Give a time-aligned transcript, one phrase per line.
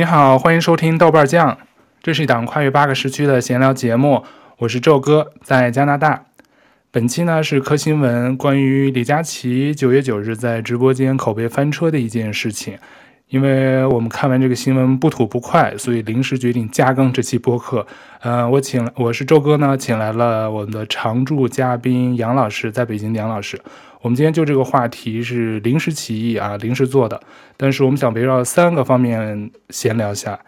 [0.00, 1.58] 你好，欢迎收听豆瓣酱，
[2.02, 4.24] 这是一档跨越八个时区的闲聊节目，
[4.56, 6.24] 我是宙哥，在加拿大。
[6.90, 12.78] 本期呢是科新闻关于李佳琦九月九日在直播间口碑翻车的一件事情。
[13.28, 17.86] 因为我们看完这个新闻不吐不快，所以临时决定加更这期播客。
[18.22, 23.60] 呃，我请我是宙哥呢，请来了我们的常驻嘉宾杨老师，在北京杨老师。
[24.00, 27.20] 我们今天就这个话题是临时起意啊，临时做的。
[27.56, 30.38] 但是我们想围绕三个方面闲聊下。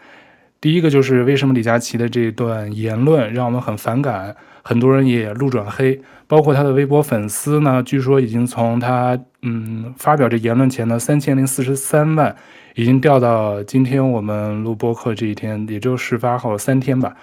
[0.61, 12.35] 第一个就是为什么李佳琦的这段言论让我们很反感，很多人也路转黑，包括他的微博粉丝呢，据说已经从他嗯发表这言论前的三千零四十三万。
[12.75, 17.15] 已经掉到今天我们录播客这一天，也就事发后三天吧，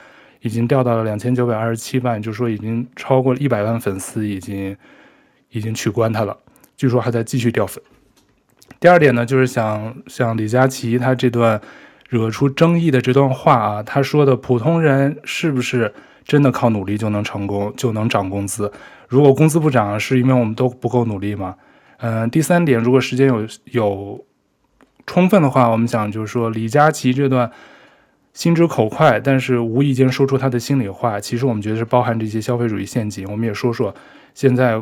[0.41, 4.77] 已经掉到了两千九百二十七万，就说已经超过了一百万粉丝，已经
[5.51, 6.37] 已经取关他了，
[6.75, 7.83] 据说还在继续掉粉。
[8.79, 11.59] 第二点呢，就是想像李佳琦他这段
[12.07, 18.71] 惹出争议的这段话啊，他说的普通人是不是真的靠努力就能成功，就能涨工资？
[19.07, 21.55] 如果工资不涨，是因为我们都不够努力吗？
[21.97, 24.25] 嗯，第三点，如果时间有有。
[25.05, 27.51] 充分的话，我们想就是说，李佳琦这段
[28.31, 33.27] 心直口快，但是无意间说出他的心里话，其实我们觉得是包含这些消费主义陷阱。
[33.31, 33.91] 我们也说说，
[34.35, 34.79] 现在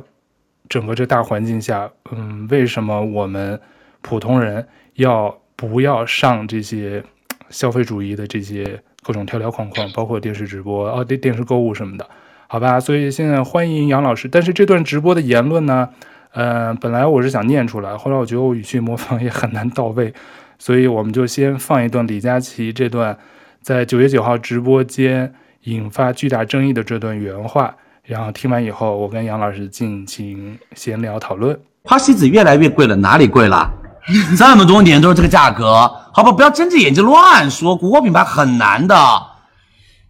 [0.70, 3.60] 整个这大环境下，嗯，为什么我们
[4.02, 7.04] 普通人要不要上这些
[7.50, 12.08] 消费主义的这些各种条条框框，包括电视直播啊、电电视购物什么的，
[12.48, 12.80] 好吧？
[12.80, 15.90] 所以现在欢迎杨老师，但是这段直播的言论呢？
[16.34, 20.14] 嗯、呃，本来我是想念出来，后来我觉得我语气模仿也很难到位，
[20.60, 23.18] 所以我们就先放一段李佳琦这段
[23.62, 27.78] 在九月九号直播间引发巨大争议的这段原话，
[28.08, 31.60] 然后听完以后，我跟杨老师进行闲聊讨论。
[31.84, 33.70] 花西子越来越贵了，哪里贵了？
[34.38, 35.82] 这么多年都是这个价格，
[36.14, 38.96] 好吧，不要睁着眼睛乱说，国货品牌很难的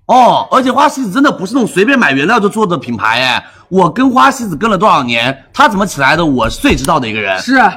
[0.06, 3.44] 哦，而且花西子真的不是那种随便买原料就做的品牌哎。
[3.70, 7.40] 我跟花西子跟了多少年，他怎么起来的，我是最知道的一个人。
[7.40, 7.74] 是啊，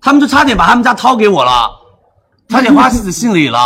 [0.00, 1.70] 他们就差点把他们家掏给我了，
[2.48, 3.58] 差点花西子姓李了，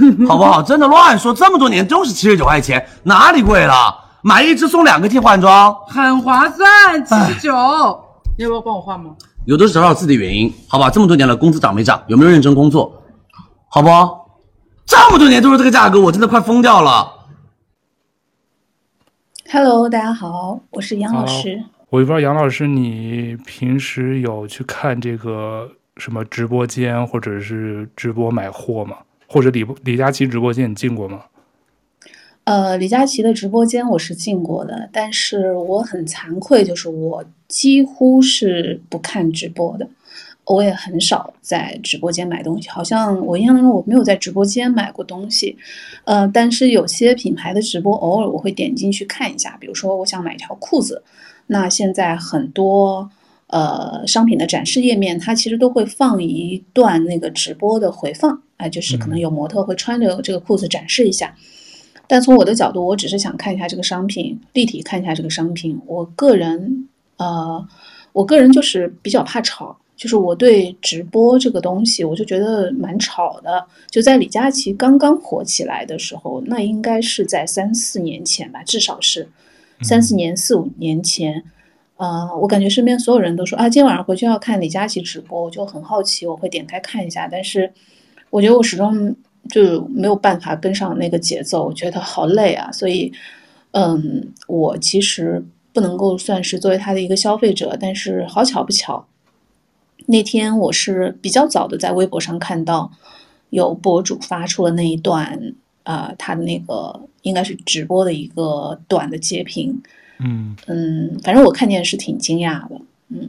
[0.28, 0.62] 好不好？
[0.62, 4.03] 真的乱说，这么多年都是七十九块钱，哪里贵了？
[4.26, 7.52] 买一支送两个替换装，很划算，七十九。
[8.38, 9.14] 你要不要帮我换吗？
[9.44, 10.88] 有的是找找自己的原因，好吧？
[10.88, 12.02] 这么多年了，工资涨没涨？
[12.06, 13.02] 有没有认真工作？
[13.68, 14.40] 好不好？
[14.86, 17.06] 这么多年都是这个价格，我真的快疯掉了。
[19.52, 21.62] Hello，大家好，我是杨老师。
[21.90, 25.68] 我也不知道杨老师，你平时有去看这个
[25.98, 28.96] 什么直播间，或者是直播买货吗？
[29.28, 31.20] 或者李李佳琦直播间你进过吗？
[32.44, 39.88] 呃，李佳琦的直播间我是进过的，但是我很惭愧，就是我几乎是不看直播的。
[40.46, 45.56] 我也很少在直播间买东西，好像我印象当中我没有在直播间买过东西，
[46.04, 51.02] 呃，但是有些品牌的直播偶尔我会点进去看一下，比如说我想买一条裤子，
[51.46, 53.08] 那现在很多
[53.46, 61.34] 呃商品的展示页面它其实都会放一段那个直播的回放，哎、呃，就是可能有模特会穿着这个裤子展示一下，
[62.06, 67.66] 但从我的角度，我只是想看一下这个商品，立体看一下这个商品，我个人呃，
[68.12, 69.76] 我个人就是比较怕吵。
[69.96, 73.64] 就是我对直播这个东西，我就觉得蛮吵的。
[73.88, 79.28] 就在李佳琦刚刚火起来的时候，那应该是在三四年前吧，至少是
[79.82, 81.44] 三四年、四五年前。
[81.96, 87.28] 呃，我感觉身边所有人都说啊，今天晚上回去要看李佳琦直播，我就很好奇，我会点开看一下。
[87.30, 87.72] 但是
[88.30, 89.14] 我觉得我始终
[89.50, 92.70] 就没有办法跟上那个节奏，我觉得好累啊。
[92.72, 93.12] 所以，
[93.72, 99.06] 嗯，我其实不能够算是作为他的一个消费者，但是好巧不巧。
[100.06, 102.92] 那天我是比较早的在微博上看到
[103.50, 105.54] 有博主发出了那一段，
[105.84, 109.80] 呃，他的那个应该是直播的一个短的截屏，
[110.18, 113.28] 嗯嗯，反正我看见是挺惊讶的，嗯，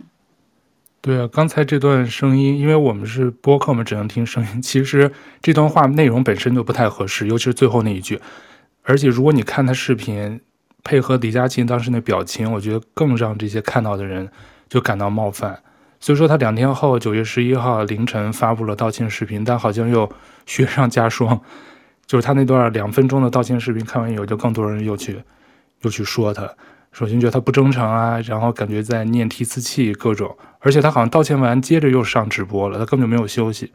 [1.05, 8.19] 对啊，刚才这段声音，因为我们是播客，我们只能听声音，其实这段话内容本身就不太合适，尤其是最后那一句，
[8.81, 10.41] 而且如果你看他视频，
[10.83, 14.27] 配合李佳琦当时那表情，我觉得更让这些看到的人
[14.67, 15.61] 就感到冒犯。
[15.99, 20.11] 所以说他两天后，九月十一号凌晨发布了道歉视频，但好像又
[20.47, 21.39] 雪上加霜，
[22.07, 25.21] 就是他那段两分钟的道歉视频看完以后，就更多人又去
[25.83, 26.51] 又去说他，
[26.97, 33.73] 首先觉得他不真诚啊，然后感觉在念提词器各种，而且他好像道歉完接着又上直播了，他根本就没有休息。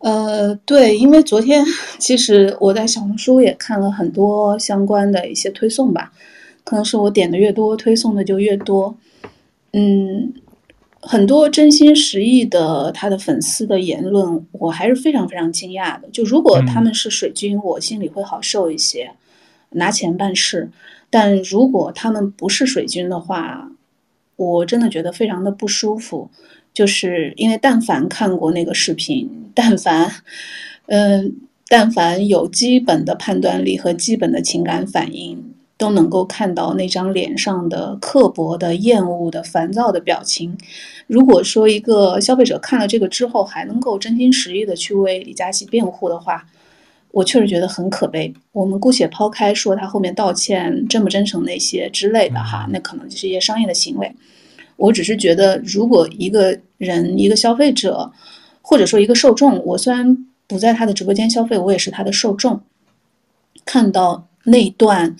[0.00, 1.64] 呃，对，因为昨天
[1.98, 6.12] 其实我在小红书也看了很多相关的一些推送吧，
[6.62, 8.94] 可能是我点的越多，推送的就越多，
[9.72, 10.34] 嗯。
[11.04, 16.08] 很多真心实意的他的粉丝的言论，我还是非常非常惊讶的。
[16.12, 19.10] 就如果他们是水军，我心里会好受一些，
[19.70, 20.68] 拿钱办事；
[21.12, 23.70] 但如果他们不是水军的话，
[24.36, 26.30] 我真的觉得非常的不舒服。
[26.74, 30.10] 就是因为但凡看过那个视频，但凡，
[30.86, 31.36] 嗯、
[31.68, 35.52] 但凡有基本的判断力和基本的情感反应。
[35.78, 40.56] 都能够看到那张脸上的刻薄的、厌恶的、烦躁的表情。
[41.08, 46.46] 如果说一个消费者看了这个之后还能够真心实意的去为李佳琦辩护的话，
[47.12, 48.32] 我确实觉得很可悲。
[48.50, 54.12] 我们姑且抛开说他后面道歉真不真诚那些之类的哈，那可能就是一些商业的行为。
[54.76, 58.10] 我只是觉得，如果一个人、一个消费者，
[58.60, 62.60] 或者说一个受众，我虽然不在他的直播间消费，我也是他的受众，
[63.64, 65.16] 看到那段。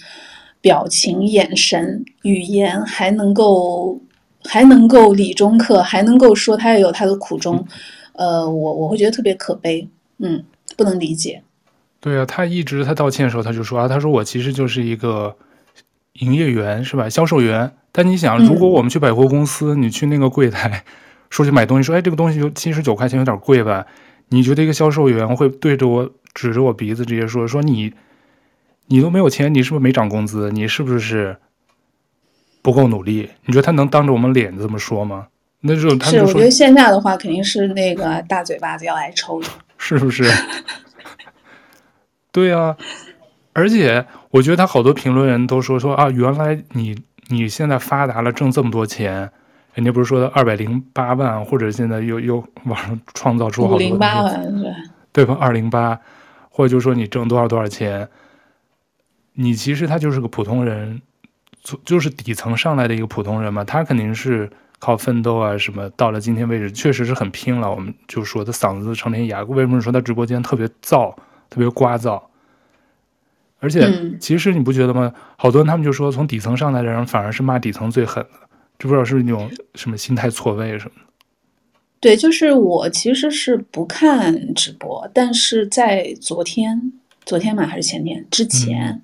[0.63, 4.01] 表情、眼神、语言还能够
[4.45, 7.67] 还能够理中客，还能够说他也有他的苦衷，
[8.13, 10.41] 呃，我我会觉得特别可悲，嗯，
[10.77, 11.43] 不能理解。
[12.03, 15.37] 对啊，他一直他道歉的时候他就说啊，他说我其实就是一个
[16.15, 17.73] 营业员是吧，销售员。
[17.93, 20.83] 但你想，如果我们去百货公司，嗯、你去那个柜台
[21.31, 23.87] 说去买东西，说哎这个东西就七十九块钱有点贵吧？
[24.31, 27.95] 你觉得一个销售员会对着我指着我鼻子直接说说你？
[28.89, 30.51] 你都没有钱，你是不是没涨工资？
[30.51, 31.37] 你是不是
[32.61, 33.31] 不够努力？
[33.47, 35.29] 你觉得他能当着我们脸这么说吗？
[35.61, 39.49] 那时候他就说，是我觉得线下的话肯定是那个大嘴巴子要挨抽的，
[39.79, 40.25] 是不是？
[42.33, 42.77] 对啊，
[43.53, 46.97] 而且我觉得他好多评论人都说说啊，原来你
[47.29, 49.31] 你现在发达了，挣这么多钱，
[49.75, 54.61] 人家不是说的二百零八万，或者现在又又网上创造出好多零八万
[55.13, 55.37] 对对吧？
[55.39, 56.01] 二零八，
[56.49, 58.09] 或者就说你挣多少多少钱。
[59.35, 61.01] 你其实他就是个普通人，
[61.85, 63.65] 就是底层上来的一个普通人嘛。
[63.65, 67.71] 他肯定是靠奋斗啊什么，到了今天为止，确实是很拼了。
[67.71, 71.15] 我们就说他嗓子成天哑，为什么说他直播间特别燥，
[71.53, 72.23] 特别聒噪？
[73.61, 73.87] 而且
[74.19, 75.13] 其实你不觉得吗？
[75.37, 81.03] 好多人他们就说，从底层上来的人反而是骂底层最狠的，这不知道是不是那种什么心态错位什么的。
[82.01, 86.93] 对，就是我其实是不看直播，但是在昨天。
[87.25, 89.03] 昨天嘛，还是前天之前，嗯、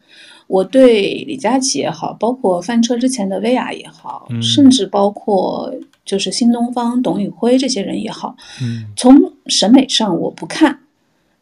[0.49, 5.73] 我对李佳琦也好，包括翻车之前的薇娅也好，嗯、甚至包括
[6.05, 9.15] 就是新东方董宇辉这些人也好，嗯、从
[9.47, 10.81] 审美上我不看，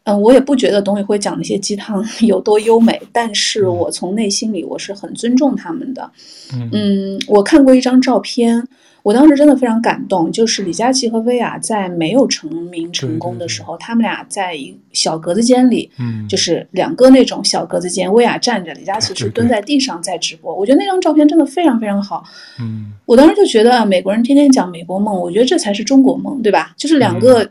[0.07, 6.09] 嗯、呃，我也不觉得董宇辉讲那些鸡汤 有多优美，但是我从内心里我是很尊重他们的，
[6.53, 8.65] 嗯，嗯，我看过一张照片。
[9.03, 20.53] 我当时真的非常感动，就是李佳琦和薇娅在没有成名成功的时候，对对对，他们俩在一小格子间里，嗯，就是两个那种小格子间，薇娅站着，李佳琦是蹲在地上在直播。
[20.53, 22.21] 我觉得那张照片真的非常非常好，
[22.59, 26.73] 嗯，我当时就觉得美国人天天讲美国梦，我觉得这才是中国梦，对吧？
[26.75, 27.49] 就是两个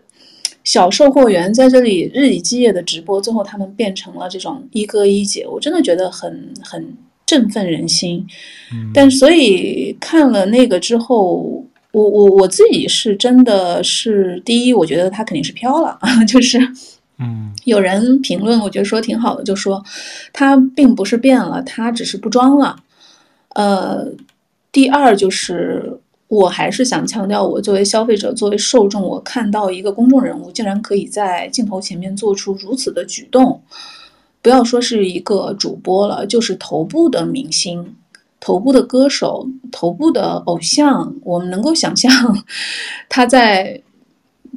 [0.67, 6.95] 小售货员在这里日以继夜的直播，最后他们变成了这种一哥一姐，我真的觉得很很。
[7.29, 8.25] 振奋人心，
[8.95, 15.99] 但所以看了那个之后，我我我自己是真的是第一，我觉得他肯定是飘了，
[16.29, 16.57] 就是，
[17.19, 19.85] 嗯，有人评论，我觉得说挺好的，就说
[20.33, 22.77] 他并不是变了，他只是不装了。
[23.57, 24.07] 呃，
[24.71, 33.61] 第二就是我还是想强调，我作为消费者，作为受众，我看到一个公众人物竟然可以在镜头前面做出如此的举动。
[34.42, 37.97] 不要说是一个主播了，就是头部的明星、
[38.38, 42.11] 头部的歌手、头部的偶像，我们能够想象
[43.09, 43.80] 他在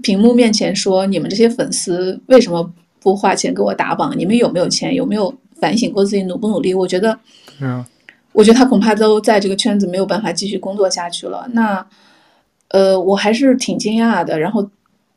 [0.04, 4.14] 屏幕面前说：“你们这些粉丝为什么不花钱给我打榜？
[4.18, 4.94] 你们有没有钱？
[4.94, 7.20] 有没有反省过自己努不努力？”我觉得，
[7.60, 7.84] 嗯，
[8.32, 11.48] 我觉得他恐怕都在这个圈子没有办法继续工作下去了。
[11.54, 11.86] 那，
[12.70, 14.40] 呃，我还是挺惊讶的。
[14.40, 14.70] 然后，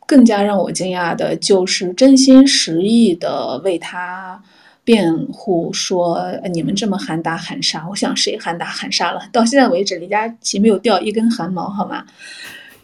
[0.06, 4.42] 更加让我惊讶的就是真心实意的为他。
[4.84, 6.20] 辩护说
[6.52, 9.20] 你们这么喊打喊杀，我想谁喊打喊杀了？
[9.30, 12.04] 到现在为止，李佳琦没有掉一根汗毛，好吗？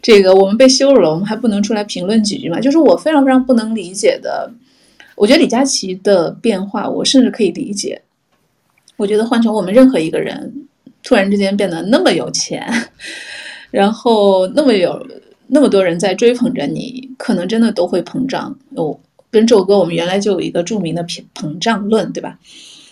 [0.01, 2.57] 这个我们被羞辱了，我们还不能出来评论几句吗？
[2.61, 4.49] 就是我非常非常不能理解的。
[5.15, 8.01] 我觉得李佳琦的变化，我甚至可以理解。
[8.99, 10.67] 我觉得换成我们任何一个人，
[11.01, 12.61] 突然之间变得那么有钱，
[13.71, 15.07] 然后那么有
[15.47, 18.99] 那么多人在追捧着你，可能真的都会膨胀哦。
[19.31, 22.37] 跟宙哥，我们原来就有一个著名的膨膨胀论，对吧？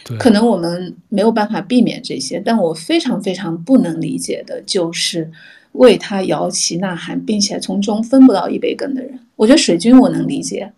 [0.06, 0.18] 对。
[0.18, 5.30] 可能我们没有办法避免这些，但我非常非常不能理解的就是
[5.74, 9.20] 为他摇旗呐喊，并且从中分不到一杯羹的人。
[9.36, 10.72] 我觉得水军我能理解，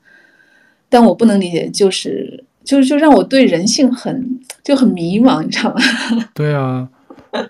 [0.89, 5.81] 但我不能理解就是就是就让我对人性很就很迷茫，你知道吗？
[6.35, 6.87] 对啊，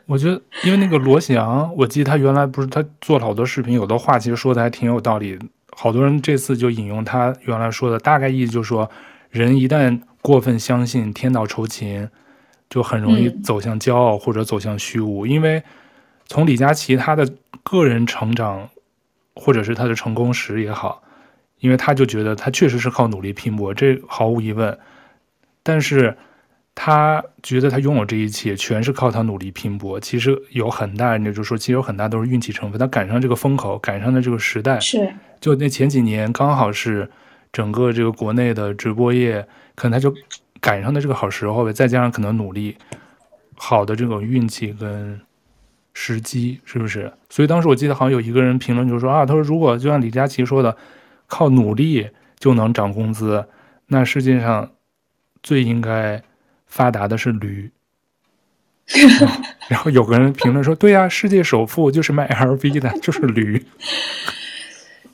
[0.06, 5.38] 我觉得，因为那个罗翔，我记得他原来不是他做了好多视频，有的话其实说的还挺有道理。
[5.72, 8.90] 好多人这次就引用他原来说的，大概意思就是说，
[9.30, 12.10] 人一旦过分相信天道酬勤，
[12.70, 15.26] 就很容易走向骄傲或者走向虚无。
[15.26, 15.64] 嗯、因为
[16.28, 17.30] 从李佳琦他的
[17.64, 18.70] 个人成长，
[19.36, 21.02] 或者是他的成功史也好，
[21.60, 24.78] 因为他就觉得他确实是靠努力拼搏，这毫无疑问。
[25.64, 26.18] 但是。
[26.82, 32.80] 他觉得他拥有这一切全是靠他努力拼搏，其实有很大，你就是说，其实有很大都是运气成分。
[32.80, 37.10] 他赶上这个风口，赶上了这个时代，是就那前几年刚好是
[37.52, 40.16] 整个这个国内的直播业，可能他就
[40.62, 41.74] 赶上的这个好时候呗。
[41.74, 42.78] 再加上可能努力，
[43.56, 45.20] 好的这种运气跟
[45.94, 47.12] 时机，是不是？
[47.30, 50.78] 所以当时我记得好像有一个人评论就说啊，他说如果就像李佳琦说的，
[51.28, 53.46] 靠努力就能涨工资，
[53.88, 54.72] 那世界上
[55.44, 56.22] 最应该。
[56.72, 57.72] 发达的是驴，
[59.68, 63.66] 然后有个人评论说：“对呀、啊，世界首富就是卖 LV 的，就是驴。”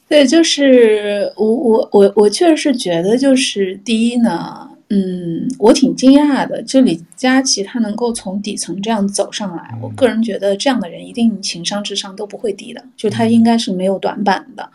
[0.10, 14.70] 对，就是我我我我确实是觉得，就是第一呢，嗯，我挺惊讶的，就李佳琦他能够从底层这样走上来，我个人觉得这样的人一定情商智商都不会低的，就他应该是没有短板的，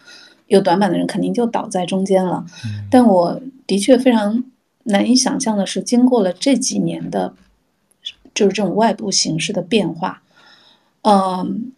[0.47, 2.47] 有短板的人肯定就倒在中间了。
[2.90, 4.42] 但我的确非常。
[4.85, 7.35] 难以想象的是，经过了这几年的，
[8.35, 10.23] 就是这种外部形势的变化，
[11.03, 11.73] 嗯，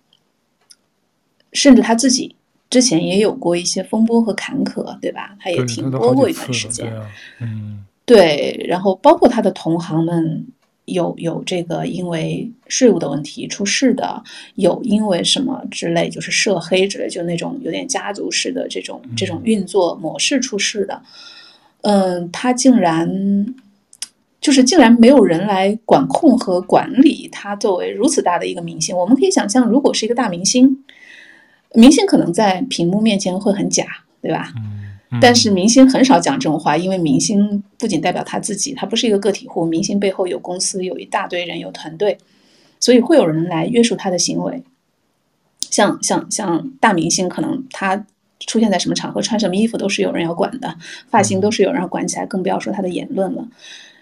[1.53, 2.37] 甚至他自己
[2.71, 5.37] 之前也有过一些风波和坎坷，对吧？
[5.41, 6.93] 他也停播过一段时间，
[7.41, 8.65] 嗯，对。
[8.69, 10.47] 然后包括他的同行们，
[10.85, 14.23] 有有这个因为税务的问题出事的，
[14.55, 20.95] 有因为什么之类，就是涉黑之类，就那种有点家族式的这种这种运作模式出事的。
[20.95, 21.11] 嗯，
[22.31, 23.55] 他竟然
[24.41, 28.97] 就是竟然没有人来管控和管理他作为如此大的一个明星。
[28.97, 30.85] 我们可以想象，如果是一个大明星，
[31.75, 33.85] 明星可能在屏幕面前会很假，
[34.21, 34.53] 对吧？
[35.11, 42.17] 嗯，但是明星很少讲这种话，因为明星不仅代表他自己，他不是一个个体户，明星背后有公司，有一大堆人，有团队，
[42.79, 44.63] 所以会有人来约束他的行为。
[45.61, 48.07] 像像像大明星，可能他。
[48.47, 50.75] 出现在什么场合，穿什么衣服都是有人要管的，
[51.09, 53.47] 发型都是有人要管起来，更不要说他的言论了。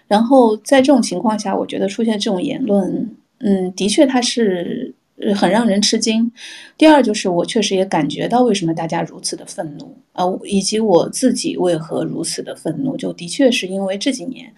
[0.07, 4.93] 然后在这种情况下，我觉得出现这种言论，嗯，的确他是
[5.35, 6.31] 很让人吃惊。
[6.77, 14.51] 第二就是我确实也感觉到为什么大家如此的愤怒啊，以及我自己为何如此的愤怒，就的确是因为这几年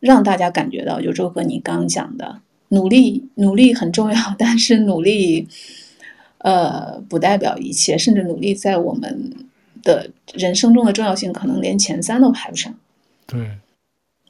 [0.00, 5.48] 让大家感觉到，就周哥你刚刚讲的，努力努力很重要， 但是努力。
[6.38, 9.34] 呃，不代表一切，甚至努力在我们
[9.82, 12.72] 的人生中的重要性，可能连前三都排不上。
[13.26, 13.58] 对，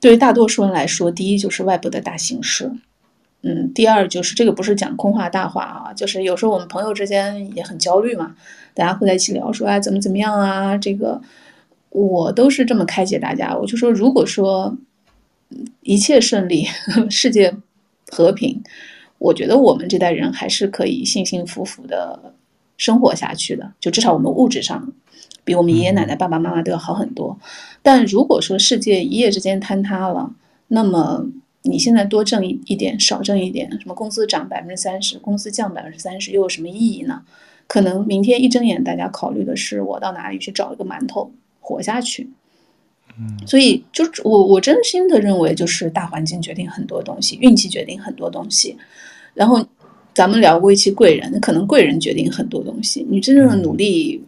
[0.01, 2.73] 对于大多数人来说，第一就是外部的大形势，
[3.43, 8.35] 嗯，第二就是这个不是讲空话大话啊，就是有时候我们朋友之间也很焦虑嘛，
[8.75, 10.77] 大家会在一起聊说，哎，怎么怎么样啊？
[10.77, 11.21] 这个
[11.91, 14.77] 我都是这么开解大家，我就说，如果说
[15.83, 16.67] 一切顺利，
[17.11, 17.55] 世界
[18.11, 18.63] 和平。
[19.19, 22.35] 我觉得我们这代人还是可以幸幸福福的
[22.77, 24.93] 生活下去的，就至少我们物质上
[25.45, 27.39] 比我们爷爷奶奶、爸爸妈妈都要好很多。
[27.83, 30.35] 但如果说世界一夜之间坍塌了，
[30.69, 31.27] 那么
[31.63, 37.23] 你现在多挣一一点，少挣一点，什么工资涨百分之三十，工资降百分之三十，又有什么意义呢？
[37.67, 42.31] 可能明天一睁眼，大家考虑的是我到哪里去找一个馒头活下去。
[43.47, 48.77] 所以就我我真心的认为，就是大环境决定很多东西，运气决定很多东西。
[49.35, 49.65] 然后
[50.15, 53.07] 咱们聊过一期贵人，可能贵人决定很多东西。
[53.09, 54.23] 你真正的努力，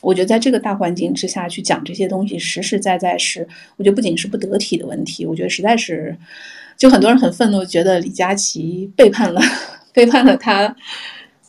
[0.00, 6.16] 我觉得在这个大环境之下去讲这些东西，实实在在是，我觉得不仅是不得体的问题，我觉得实在是，
[6.76, 9.40] 就很多人很愤怒，觉得李佳琦背叛了，
[9.92, 10.74] 背叛了他，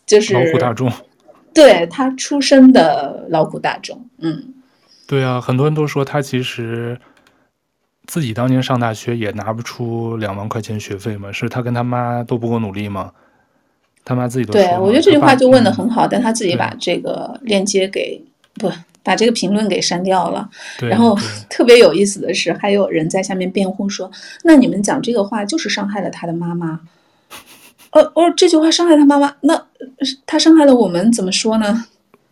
[0.06, 0.92] 就是劳苦大众，
[1.54, 4.56] 对他出身的劳苦大众，嗯。
[5.10, 7.00] 对啊，很多人都说他其实
[8.06, 13.12] 自己当年上大学也拿不出两万块钱学费嘛，是他跟他妈都不够努力吗？
[14.06, 14.62] 他妈自己都说。
[14.62, 18.24] 对，我觉得这句话就问的很好，但他自己把这个链接给
[18.54, 20.48] 不把这个评论给删掉了。
[20.80, 21.18] 然后
[21.50, 24.12] 特别有意思的是，还有人在下面辩护说
[24.46, 26.82] ：“那你们讲这个话就是伤害了他的妈妈。”
[27.94, 29.66] 哦，哦，这句话伤害他妈妈，那
[30.28, 31.86] 他伤害了我们，怎么说呢？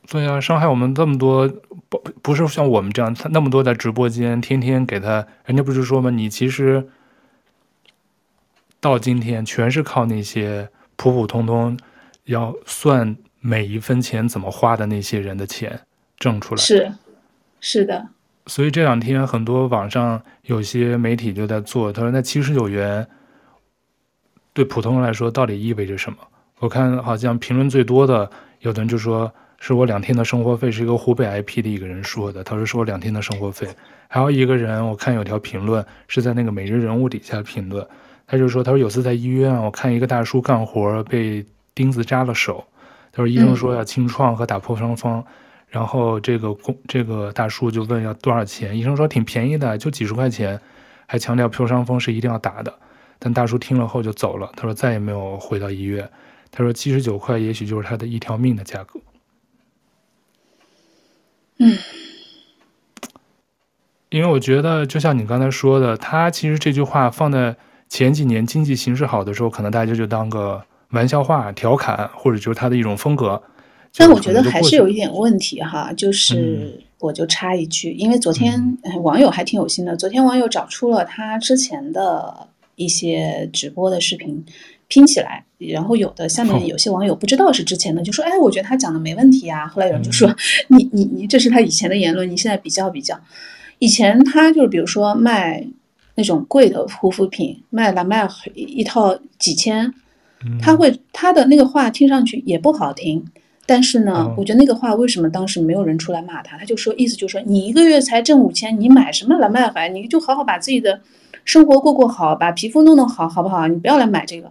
[0.08, 1.52] 对呀、啊，伤害我们这么多，
[1.90, 6.10] 不不是像我们这样，他那么多在直播间天天给他，人家不是说吗？
[6.10, 6.90] 你其实
[8.80, 11.78] 到今天全是靠那些普普通通
[12.26, 15.80] 要算每一分钱怎么花的那些人的钱
[16.18, 16.62] 挣出来。
[16.62, 16.92] 是，
[17.60, 18.08] 是的。
[18.48, 23.08] 所以这两天很多网上有些媒体就在做，他说那七十九元
[24.54, 26.18] 对普通人来说到底意味着什么？
[26.60, 33.68] 我看好像评论最多的，有的人就说是我两天的生活费，是一个湖北 IP 的一个人说的，他说是我两天的生活费。
[34.08, 37.86] 还有一个人，我看有条评论是在那个每日人物底下评论，
[38.26, 41.46] 他就说他说有次在医院，我看一个大叔干活被
[41.76, 42.64] 钉子扎了手，
[43.12, 45.24] 他说医生说要清创和打破伤风。
[45.70, 50.58] 然后这个工这个大叔就问要多少钱，医生说挺便宜的，就几十块钱，
[51.06, 52.74] 还强调破伤风是一定要打的。
[53.20, 56.10] 但大叔听了后就走了，他说再也没有回到医院。
[56.52, 59.00] 他说七十九块也许就是他的一条命的价格。
[61.60, 61.78] 嗯，
[64.10, 67.56] 因为我觉得就像你刚才说的，他其实这句话放在
[67.90, 73.42] 前几年经济形势好的时候，可能大家就当个玩笑话调侃，或者就是他的一种风格。
[73.96, 84.46] 但我觉得还是有一点问题哈，就是我就插一句，因为昨天网友还挺有心的，昨天网友找出了他之前的一些直播的视频
[84.88, 89.68] 拼起来，然后有的下面有些网友不知道是之前的，就说哎，我觉得他讲的没问题啊。
[89.68, 90.34] 后来有人就说
[90.68, 93.20] 你你你这是他以前的言论，你现在比较比较，
[93.80, 95.68] 以前他就是比如说卖
[96.16, 99.94] 那种贵的护肤品，卖了卖一套几千，
[100.62, 103.26] 他会他的那个话听上去也不好听。
[103.70, 106.58] 但是呢，我觉得那个话为什么当时没有人出来骂他？
[106.58, 109.94] 他就说，意思就是说，你一个月才挣五千，你买什么蓝麦环？
[109.94, 111.02] 你就好好把自己的
[111.44, 113.68] 生活过过好，把皮肤弄弄好，好不好？
[113.68, 114.50] 你不要来买这个。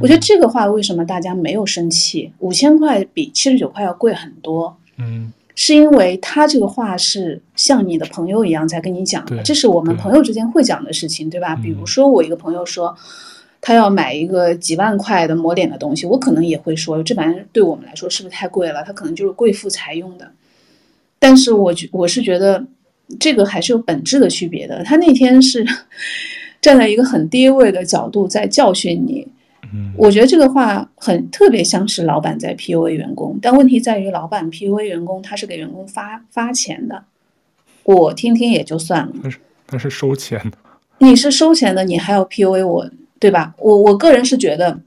[0.00, 2.32] 我觉得这个话为什么大家没有生气？
[2.38, 4.76] 五千块比七十九块要贵很多。
[4.98, 11.56] 嗯，是因为他这个话是像你的朋友一样在跟你讲的，这是我们朋友之间会讲的事情，对吧？
[11.56, 12.96] 比如说我一个朋友说。
[13.58, 18.84] 他要买一个几万块的抹脸的东西，我可能也会说，这玩意儿对我们来说是不是太贵了？
[18.84, 20.30] 他可能就是贵妇才用的。
[21.18, 22.64] 但是我觉我是觉得
[23.18, 24.84] 这个还是有本质的区别的。
[24.84, 25.66] 他那天是
[26.62, 29.26] 站在一个很低位的角度在教训你，
[29.96, 33.38] 我觉得这个话很特别像是老板在 PUA 员工。
[33.40, 37.04] 但问题在于，老板 PUA 员工，他是给员工发发钱的，
[37.84, 39.12] 我听听也就算了。
[39.22, 40.58] 但是他是收钱的，
[40.98, 42.90] 你是收钱的，你还要 PUA 我？
[43.18, 43.54] 对吧？
[43.58, 44.78] 我我个人是觉得，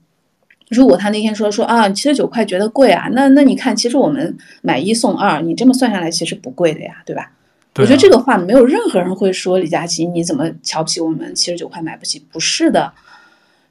[0.69, 7.31] 如果他那天说说啊七十九块觉得贵啊，那那你看，其实我们买一送二，你这么算下来其实不贵的呀，对吧？
[7.73, 7.83] 对啊。
[7.83, 12.23] 我觉得这个话没有任何人会说李佳琦你怎么瞧不起我们七十九块买不起？
[12.31, 12.93] 不是的，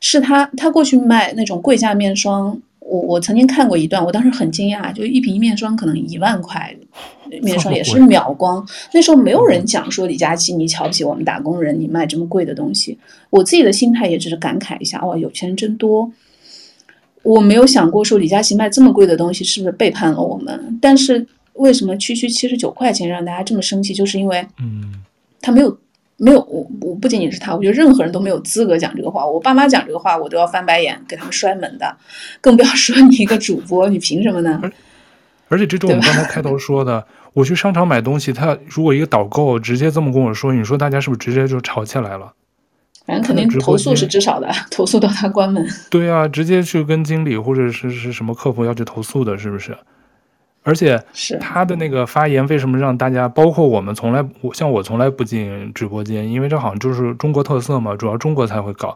[0.00, 2.60] 是他他过去卖那种贵价面霜。
[2.80, 6.74] 我我曾经看过一段，我当时很惊讶，就一瓶面霜可能一万块，
[7.42, 8.66] 面霜也是秒光。
[8.94, 12.98] 那时候没有人讲说李佳琦你瞧不起我们打工人，你卖这么贵的东西。
[13.28, 16.10] 我自己的心态也只是感慨一下，哇，有钱人真多。
[17.22, 20.78] 我没有想过说李佳琦卖这么贵的东西是不是背叛了我们。
[20.80, 23.92] 但是为什么区区七十九块钱让大家这么生气？
[23.92, 24.94] 就是因为，嗯，
[25.42, 25.78] 他没有。
[26.18, 29.24] 没有，我我不仅仅是他，我觉得任何人都没有资格讲这个话。
[29.24, 31.96] 我爸妈讲这个话，我都要翻白眼，给他们摔门的，
[32.40, 34.60] 更不要说你一个主播，你凭什么呢？
[35.48, 42.32] 而且这种我们刚才开头说的， 我去商场买东西，他如果一个导购直接这么跟我说，你说大家是不是直接就吵起来了？
[43.06, 45.66] 反正肯定投诉是至少的，投诉到他关门。
[45.88, 49.74] 对啊，直接去跟经理或者是是什么客服要去投诉的，是不是？
[50.68, 51.02] 而且
[51.40, 58.94] 他的那个发言为什么让大家，包括我们从来，像我从来不进直播间，因为这好像就是中国特色嘛，主要中国才会搞，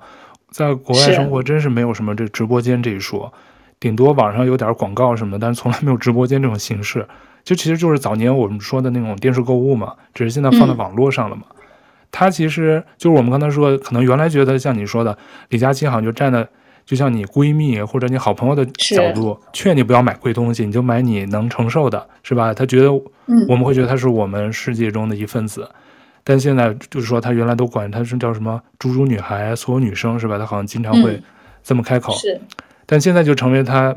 [0.50, 3.32] 在国外生活真是没有什么这直播间这一说，
[3.80, 7.08] 顶多网上有点广告什么，但是从来没有直播间这种形式，
[7.42, 11.44] 就其实就是早年我们说的那种电视购物嘛，只是现在放在网络上了嘛。
[12.10, 15.16] 他其实就是我们刚才说，可能原来觉得像你说的，
[15.48, 16.46] 李佳琦好像就站在。
[16.84, 22.52] 就像你闺蜜或者你好朋友的角度，劝你不要买贵东西，你就买你能承受的，是吧？
[22.52, 25.74] 他觉得我们会觉得他是我们世界中的一份子，嗯、
[26.24, 30.36] 但现在就是说他原来都管他是叫什么“猪猪女孩”，所有女生是吧？
[30.38, 31.22] 他好像经常会
[31.62, 32.40] 这么开口，是。
[32.84, 33.96] 但现在就成为他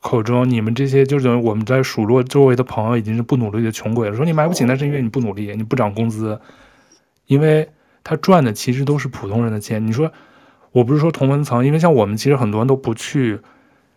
[0.00, 4.16] 口中你们这些就是等于我们在数落周围的朋友已经是不努力的穷鬼了。
[4.16, 6.38] 说你买不起，那是因为你不努力，你不涨工资，
[7.26, 7.68] 因为
[8.02, 9.86] 他赚的其实都是普通人的钱。
[9.86, 10.12] 你说。
[10.72, 13.38] 我不是说同文层，因为像我们其实很多人都不去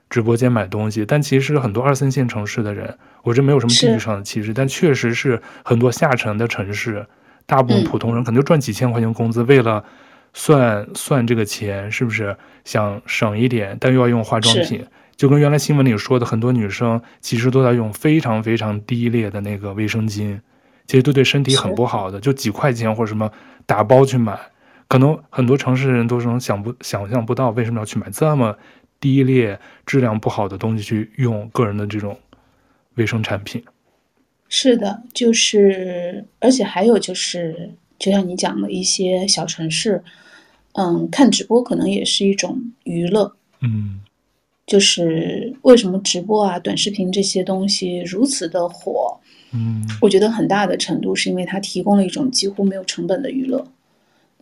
[0.09, 7.05] 直播间买东西，但其实很多二三线城市的人，我这没有什么地域上的歧视，但确实是很多下沉的城市，
[7.45, 9.83] 大部分普通人可能就赚几千块钱工资，为了
[10.33, 12.35] 算算这个钱，是不是？
[12.65, 14.85] 想省一点，但又要用化妆品，
[15.17, 20.39] 就跟原来新闻里说的，很多女生其实都在用非常非常低劣的那个卫生巾，
[20.87, 23.29] 其实都对身体很不好的，就几块钱或者什么
[23.65, 24.39] 打包去买。
[24.93, 28.55] 可能很多城市人都是能想不想象不到，为什么要去买这么
[28.99, 32.15] 低劣、质量不好的东西去用个人的这种
[32.93, 33.63] 卫生产品。
[34.49, 40.03] 是的，就是，而且还有就是，就像你讲的一些小城市，
[40.73, 43.35] 嗯，看直播可能也是一种娱乐。
[43.61, 43.99] 嗯，
[44.67, 49.19] 就是为什么直播啊、短视频这些东西如此的火？
[49.53, 53.65] 嗯，我觉得很大的程度是因为它提供了一种几乎没有成本的娱乐。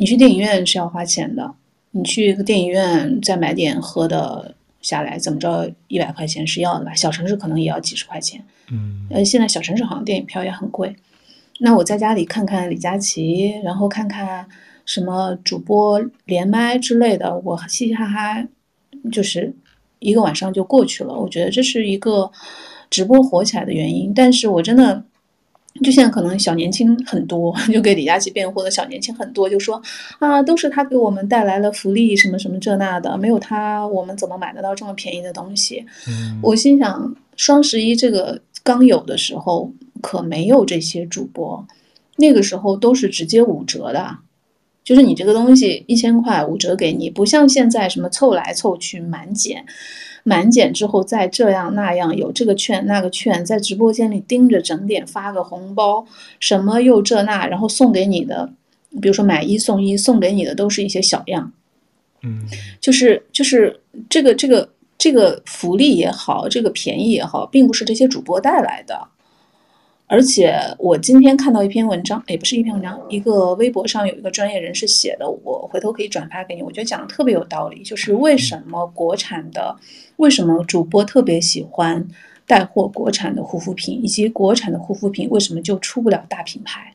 [0.01, 1.53] 你去电影院是要花钱的，
[1.91, 6.91] 你去一个电影院再买点喝的下来，怎么着一百块钱是要的吧？
[6.95, 8.43] 小城市可能也要几十块钱。
[8.71, 10.95] 嗯，呃，现在小城市好像电影票也很贵。
[11.59, 14.43] 那我在家里看看李佳琦，然后看看
[14.87, 18.43] 什么主播连麦之类的，我嘻嘻哈哈，
[19.11, 19.53] 就是
[19.99, 21.13] 一个晚上就过去了。
[21.13, 22.31] 我觉得这是一个
[22.89, 24.11] 直播火起来的原因。
[24.15, 25.05] 但是我真的，
[25.84, 29.81] 就现在可能小年轻很多， 就给李佳琦辩护的小年轻很多，就说
[30.19, 35.86] 啊，都是他给我们带来了福利，什么什么这那的，没有他，我们怎么买得到这么便宜的东西？
[36.07, 39.71] 嗯，我心想，双十一这个刚有的时候。
[40.03, 41.63] 可没有这些主播，
[42.17, 44.17] 那个时候都是直接五折的，
[44.84, 49.63] 就是你这个东西一千块五折给你，不像现在什么凑来凑去满减，
[50.23, 56.05] 满减之后再这样那样，有这个券那个券，在直播间里盯着整点发个红包，
[56.39, 58.49] 什么又这那，然后送给你的，
[59.01, 61.51] 比如说买一送一，送给你的都是一些小样，
[62.23, 62.45] 嗯，
[62.79, 63.79] 就是就是
[64.10, 69.07] 这个这个这个福利也好，这个便宜也好，并不是这些主播带来的。
[70.07, 76.62] 而且我今天看到一篇文章，也不是一篇文章，一个微博上有一个专业人士写的，我回头可以转发给你。
[76.62, 79.73] 我觉得讲的特别有道理，就是为什么国产的，
[80.21, 82.07] 为什么主播特别喜欢
[82.45, 86.93] 带货国产的护肤品，以及国产的护肤品为什么就出不了大品牌？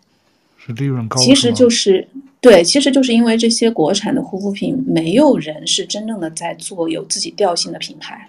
[0.56, 1.20] 是利润高？
[1.20, 2.06] 其实就是
[2.40, 8.28] 对，其实就是因为这些国产的护肤品，没有人是真正的在做有自己调性的品牌。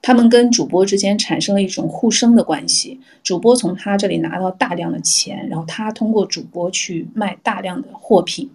[0.00, 8.48] 他们跟主播之间产生了一种互生的关系，主播从他这里拿到大量的钱，然后他通过主播去卖大量的货品，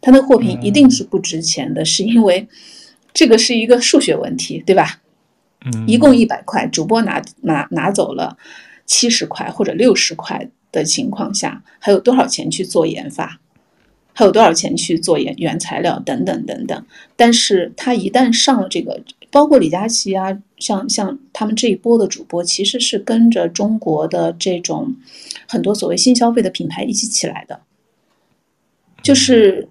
[0.00, 2.46] 他的货品一定是不值钱的，是因为
[3.16, 5.00] 这个是一个数学问题，对吧？
[5.64, 8.36] 嗯，一共一百块，主播拿拿拿走了
[8.84, 13.40] 七十块或者六十块的情况下，还有多少钱去做研发？
[14.12, 16.86] 还有多少钱去做原原材料等等等等？
[17.16, 19.02] 但是他一旦上了这个。
[19.28, 24.94] 包括李佳琦啊，像像他们这一波的主播，其实是跟着中国的这种
[25.46, 27.60] 很多所谓新消费的品牌一起起来的。
[29.02, 29.68] 就是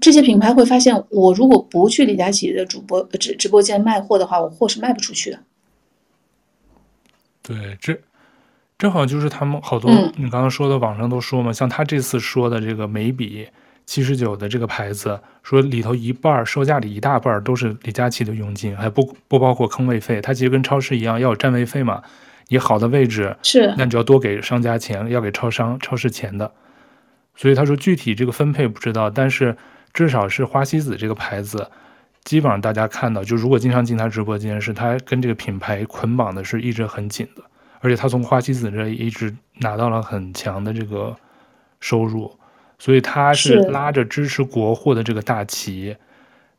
[0.00, 5.40] 这些品牌会发现，我如果不去李佳琦的主播直直播间卖货的话，我货是卖不出去的。
[7.42, 7.98] 对，这
[8.78, 13.48] 正好就是他们好多，你刚刚说的网上都说嘛，像他这次说的这个眉笔。
[13.86, 20.20] 七十九的这个牌子，说里头一半售价里一大半都是李佳琦的佣金，还不不包括坑位费。
[20.20, 22.02] 它其实跟超市一样，要有占位费嘛。
[22.48, 26.52] 你好的位置是，那你就要多给商家钱，要给超商、超市钱的。
[27.34, 29.56] 所以他说具体这个分配不知道，但是
[29.98, 31.68] 至少是花西子这个牌子，
[32.22, 37.42] 基本上大家看到，就如果经常进他直播间，是他跟这个品牌捆绑的是一直很紧的，
[37.80, 41.16] 而且他从花西子这一直拿到了很强的这个
[41.80, 42.32] 收入。
[42.78, 45.96] 所以他是拉着支持国货的这个大旗，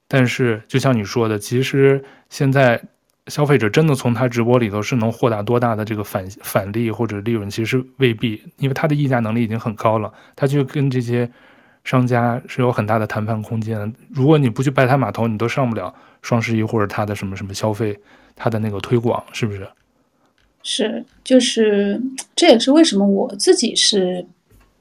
[0.06, 2.84] 但是就像你说的，其实现在
[3.28, 11.32] 消费者真的从他直播里头是能获得多大的这个返返利或者利润，其实未必，因为他的议价能力已经很高了，他就跟这些
[11.84, 13.92] 商家是有很大的谈判空间的。
[14.10, 17.98] 如果你不去拜他码头，你都上不了双十一或者他的什么什么消费，
[18.36, 19.68] 他的那个推广，是不是？
[20.64, 22.02] 是，就是
[22.36, 24.26] 这也是为什么我自己是。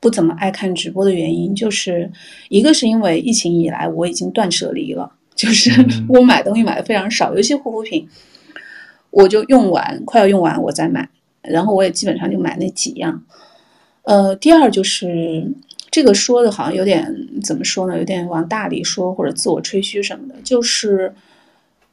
[0.00, 2.08] 不怎么爱看直播的原因，就是
[2.50, 5.72] 一个是因为疫情以来我已经断舍离了， 就是
[6.08, 8.08] 我买东西买的非常少，尤其护肤品，
[9.10, 11.08] 我就用完快要用完我再买，
[11.42, 13.24] 然后我也基本上就买那几样。
[14.02, 15.52] 呃，第二就是
[15.90, 21.14] 这个说的好像有点怎么说呢，有点往大里说或者自我吹嘘什么的，就是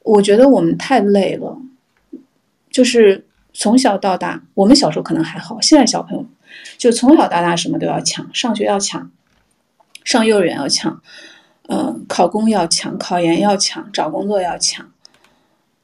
[0.03, 1.58] 我觉得我们太累了，
[2.69, 6.25] 就是从小到大，我们小时候可能还好，现在小朋友。
[6.77, 9.12] 就从小到大什么都要抢，上学要抢，
[10.05, 11.01] 上幼儿园要抢，
[11.67, 14.89] 呃，考公要抢，考研要抢，找工作要抢，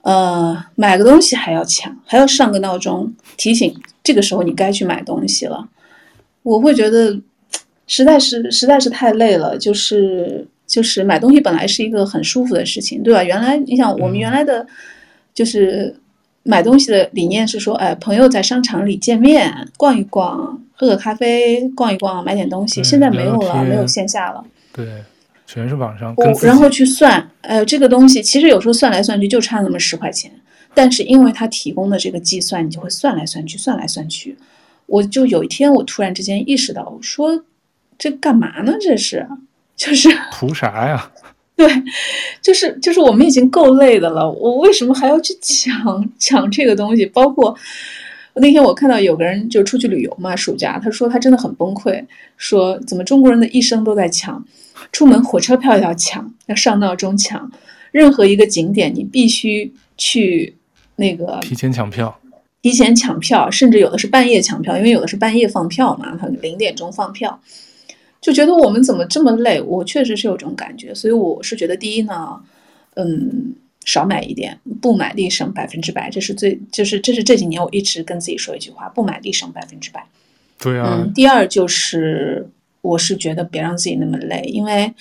[0.02, 5.68] 呃，买个东西还要抢，还要上个闹钟提醒这个时候你该去买东西了。
[6.44, 7.20] 我会觉得
[7.92, 13.24] 实在是实在是太累了，就是就是买东西本来是一个很舒服的事情，对吧？
[13.24, 14.66] 原来你想我们原来的，
[15.34, 15.96] 就是。
[16.44, 22.84] 买东西的理念是说，哎，朋友在商场里见面，逛一逛，喝个咖啡，逛一逛，买点东西。
[22.84, 24.44] 现在没有了，没有线下了。
[24.74, 24.88] 对，
[25.46, 26.16] 全是网上。
[26.42, 30.32] 然后去算，呃，这个东西其实有时候算来算去就差那么十块钱，
[30.74, 34.36] 但是因为他提供的这个计算，你就会算来算去，算来算去。
[34.88, 37.40] 我就有一天，我突然之间意识到，我说
[38.02, 38.74] 这干嘛呢？
[38.82, 39.28] 这是。
[39.78, 41.12] 就是 图啥呀？
[41.56, 41.68] 对，
[42.40, 47.04] 就是就是我们已经够累的了，我为什么还要去抢抢这个东西？
[47.08, 47.58] 包括
[48.36, 52.04] 那天我看到有个人就出去旅游嘛，暑假，他说他真的很崩溃，
[52.38, 54.46] 说怎么中国人的一生都在抢，
[54.92, 57.52] 出门火车票要抢，要上闹钟抢，
[57.92, 60.56] 任何一个景点你必须去
[60.98, 62.20] 那个提前抢票，
[62.62, 67.42] 提前抢票，甚至有的是半夜抢票，因为有的是半夜放票嘛，他零点钟放票。
[68.22, 69.60] 就觉得我们怎么这么累？
[69.60, 72.40] 我确实是有这种感觉，所以我是觉得第一呢，
[72.94, 80.06] 嗯，少买一点，不买立省百分之百，这是最，就是这是这几年我一直跟自己说一句话，不买立省百分之百。
[80.60, 81.02] 对啊。
[81.02, 82.48] 嗯，第二就是，
[82.82, 84.94] 我是觉得别让自己那么累，因为，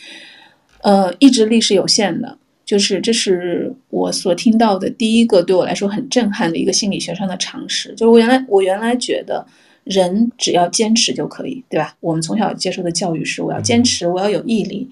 [0.81, 9.47] 呃，意志力是有限的，就是这是我所听到的第一个对我来说很震撼的一个心理学上的常识，就是我原来我原来觉得。
[9.85, 11.97] 人只要坚持就可以，对吧？
[12.01, 14.89] 我们从小接受的教育是我要坚持，我要有毅力。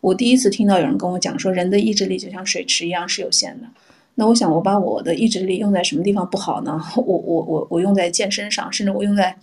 [0.00, 3.66] 我第一次听到有人跟我讲说，人的意志力就像水池一样是有限的。
[4.14, 6.80] 那我想，我把我的意志力用在什么地方不好呢？
[6.96, 9.36] 我我我我用在健身上，甚至我用在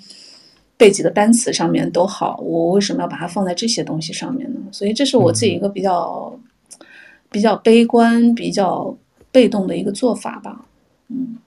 [0.76, 2.40] 背几个单词上面都好。
[2.44, 4.60] 我为什么要把它放在这些东西上面呢？
[4.72, 6.38] 所以这是我自己一个比较
[7.32, 8.96] 比较悲观、比较
[9.32, 10.66] 被动的一个做法吧。
[11.10, 11.38] 嗯。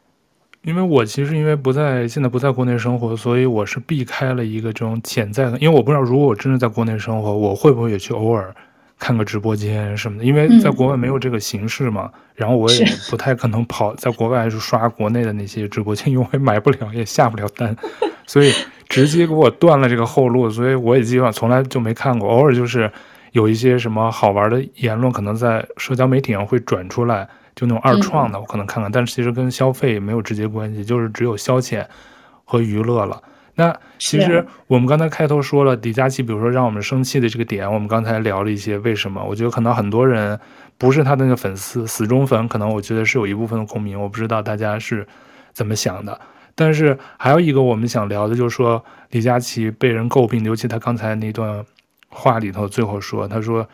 [0.62, 5.58] 因为我其实因为不在现在不在国内生活，所以我是避开了一个这种潜在的。
[5.58, 8.54] 因为我不知道如果我真的在国内生活，我会不会也去偶尔
[8.98, 10.24] 看个直播间什么的。
[10.24, 17.74] 因为在国外没有这个形式嘛，嗯、然后我也不太可能跑在国外去刷国内的那些直播间，因为我也买不了也下不了单，
[18.26, 18.52] 所以
[18.86, 20.50] 直接给我断了这个后路。
[20.50, 22.92] 所以我也基本上从来就没看过，偶尔就是
[23.32, 27.26] 有一些什么好玩的言论，可能在社交媒体上会转出来。
[27.54, 31.84] 就那种二创的，我可能看看，嗯、但是其实跟消费没有直接关系，就是只有消遣
[32.44, 33.22] 和娱乐了。
[33.56, 39.22] 那其实我们刚才开头说了李佳琦，比如说让我们生气的这个点，我们刚才聊了一些为什么。
[39.22, 40.38] 我觉得可能很多人
[40.78, 44.00] 不是他的那个粉丝，死忠粉，可能我觉得是有一部分的共鸣。
[44.00, 45.06] 我不知道大家是
[45.52, 46.18] 怎么想的。
[46.54, 51.62] 但是还有一个我们想聊的，就是说李佳琦被人诟病，尤其他刚才那段
[52.08, 53.68] 话里头最后说，他说。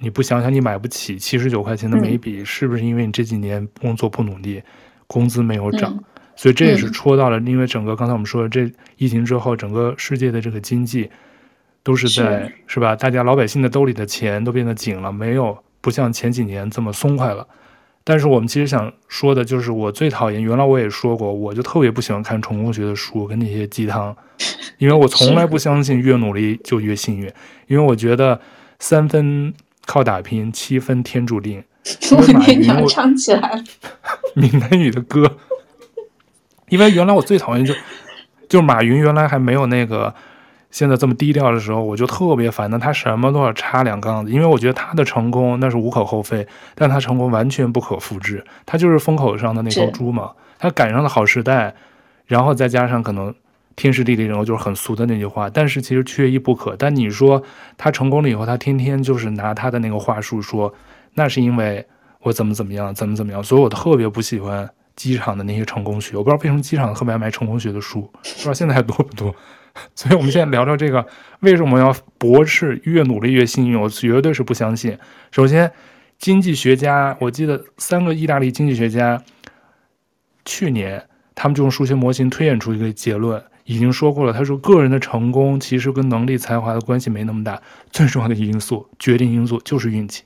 [0.00, 4.62] 你不想想，你买不起七十九块钱的眉笔，嗯、是不是因为你这几年工作不努力，
[5.08, 5.92] 工资没有涨？
[5.92, 6.04] 嗯、
[6.36, 11.10] 所以这也是戳到了，因为整个刚才我们说的这疫情之后，整个世界的这个经济
[11.82, 12.94] 都是在是，是吧？
[12.94, 17.46] 大家老百姓的兜里的钱都变得紧了，没有不像前几年这么松快了。
[18.04, 24.16] 但是我们其实想说的就是，我最讨厌，原来我也说过，我就特别不喜欢看成功学的书跟那些鸡汤，
[24.78, 27.30] 因为我从来不相信越努力就越幸运，
[27.66, 28.40] 因为我觉得
[28.78, 29.52] 三分。
[29.88, 31.64] 靠打拼，七分天注定。
[32.14, 33.64] 我天，你要唱起来了。
[34.36, 35.38] 闽南语的歌，
[36.68, 37.72] 因为原来我最讨厌就
[38.46, 40.14] 就马云，原来还没有那个
[40.70, 42.78] 现在这么低调的时候，我就特别烦的。
[42.78, 48.44] 他什么都要插两杠子，因为我觉得他的成功那是无可厚非，但他成功完全不可复制。
[48.66, 51.74] 他就是风口上的那头猪嘛，他赶上了好时代，
[52.26, 53.34] 然后再加上可能。
[53.78, 56.74] 天时地利人和就是很俗的那句话，但是其实缺一不可。
[56.76, 57.40] 但你说
[57.76, 60.74] 他成功了以后，他天天就是拿他的那个话术说，
[61.14, 61.86] 那是因为
[62.22, 63.40] 我怎么怎么样，怎么怎么样。
[63.40, 66.16] 所以我特别不喜欢机场的那些成功学。
[66.16, 69.32] 我不知道为什么机场特别爱卖成功学的书，不知道现在还多不多。
[69.94, 71.06] 所以我们现在聊聊这个，
[71.38, 73.80] 为什么要驳斥越努力越幸运？
[73.80, 74.98] 我绝对是不相信。
[75.30, 75.70] 首先，
[76.18, 79.22] 经济学家，我记得三个意大利经济学家
[80.44, 81.00] 去年
[81.36, 83.40] 他们就用数学模型推演出一个结论。
[83.68, 90.24] 已经说过了，他说个人的成功其实跟能力、才华的关系没那么大，最重要的因素、决定因素就是运气。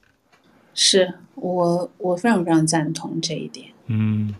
[0.74, 3.66] 是我，我非常非常赞同这一点。
[3.88, 4.32] 嗯，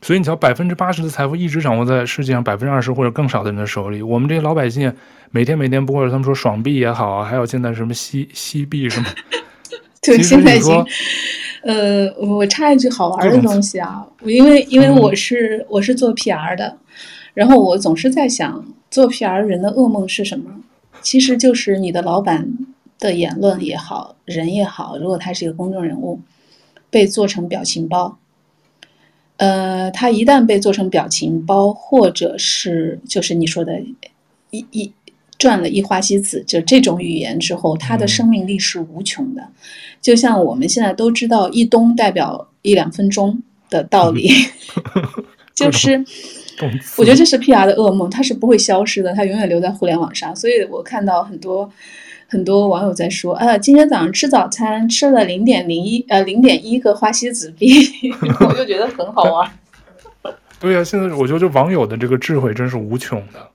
[0.00, 4.00] 所以你瞧，百分之八十的财富一直掌握在世界上百分之二十或者更少的人的手里。
[4.00, 4.90] 我们这些老百姓
[5.30, 9.06] 每天每天，不过是他们说爽币也好，还有现在什么西西币什么。
[10.00, 10.86] 对，现在已经，
[11.64, 16.78] 呃，我插一句好玩的东西啊，因为因为我是、嗯、我是做 PR 的。
[17.38, 20.50] 然后我总是在想，做 PR 人的噩梦是什么？
[21.02, 22.48] 其实就是你的老板
[22.98, 26.18] 的言论也好，人也好，如果他是一个公众人物，
[26.90, 28.18] 被做成表情包，
[29.36, 33.80] 呃，他一旦被做成表情包，或者是就是你说的，
[34.50, 34.92] 一一
[35.38, 39.46] 赚了一花西子，就这种语言之后，他的生命力是无穷的。
[40.02, 44.28] 就像我们现在都知道，一东代表一两分钟的道理，
[45.54, 46.04] 就是。
[46.96, 50.34] 我觉得这是 PR 的噩梦，它是不会消失的，它永远留在互联网上。
[50.34, 51.70] 所以我看到很多
[52.28, 57.68] 很多网友在说，啊，今天早上吃早餐吃了零点零一呃零点一个花西子币，
[58.40, 59.50] 我就觉得很好玩。
[60.60, 63.48] 对呀、啊，现在我觉得这网友的这个智慧真是无穷的。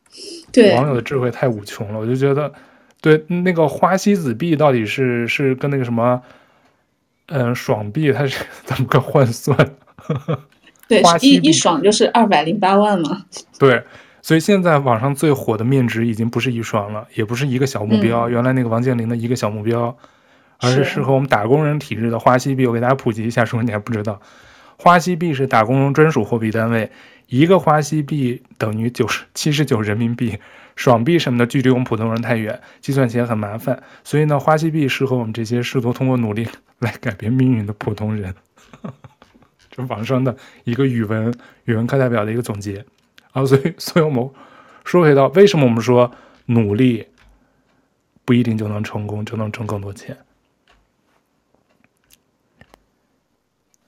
[0.50, 2.50] 对，网友的智慧太无穷了，我就觉得
[3.02, 6.22] 对，那个花西子币到底是是跟那个什么，
[7.26, 9.54] 嗯，爽币它是怎么个换算？
[10.88, 13.24] 对，一一爽就是二百零八万嘛。
[13.58, 13.82] 对，
[14.22, 19.96] 所以现在网上最火的面值已经不是一爽了，也不是一个小目标，嗯、原来那个王健林的一个小目标，
[20.60, 22.66] 而是适合我们打工人体质的花西币。
[22.66, 24.20] 我给大家普及一下，说你还不知道，
[24.78, 26.90] 花西币是打工人专属货币单位，
[27.28, 30.38] 一个花西币等于九十七十九人民币。
[30.76, 36.46] 爽币什么的距离我们普通人太远，计算起来很麻烦，所以呢，花西币适合我们这些试图通过努力
[36.80, 38.34] 来改变命运的普通人。
[39.76, 40.34] 这网上的
[40.64, 41.34] 一个语文
[41.64, 42.84] 语文课代表的一个总结
[43.32, 44.30] 啊，所以所以我们
[44.84, 46.10] 说回到为什么我们说
[46.46, 47.06] 努力
[48.24, 50.16] 不一定就能成功，就能挣更多钱。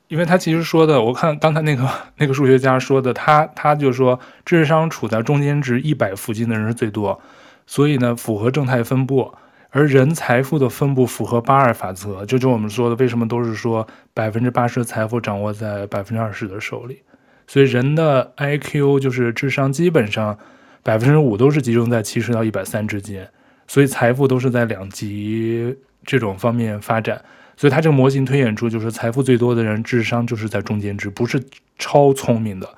[0.09, 7.21] 因为他其实说的，我看刚才那个那个数学家说的，他他就说智商处在中间值一百附近的人是最多，
[7.67, 9.35] 所以呢符合正态分布，
[9.71, 17.03] 而人财富的分布符合八二法则，就就我们说的，为什么都是说百分之八十的财富掌握在百分之二十的手里，
[17.47, 20.39] 所以人的 IQ 就是智商基本上
[20.83, 23.29] 百分之五都是集中在七十到一百三之间，
[23.67, 27.23] 所以财富都是在两极这种方面发展。
[27.57, 31.43] 所以他这个模型推演出，就是财富最多的人智商就是在中间值，不是
[31.77, 32.69] 超聪明的，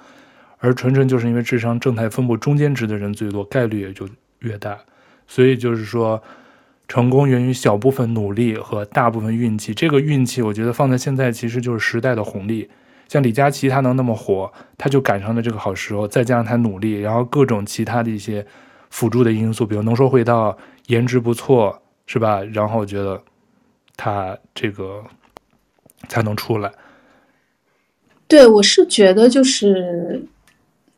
[0.56, 4.78] 而纯纯就是因为智商正态分布中间值的人最多，概率也就越大。
[5.28, 6.20] 所以就是说，
[6.90, 9.72] 成功源于小部分努力和大部分运气。
[9.72, 12.68] 这个运气，我觉得放在现在其实就是时代的红利。
[13.06, 18.44] 像李佳琦他能那么火，他就赶上了这个好时候，再加上他努力，然后各种其他的一些
[18.90, 22.42] 辅助的因素，比如能说会道、颜值不错，是吧？
[22.52, 23.22] 然后我觉得。
[24.02, 25.04] 他这个
[26.08, 26.72] 才能出来。
[28.26, 30.24] 对，我是觉得，就是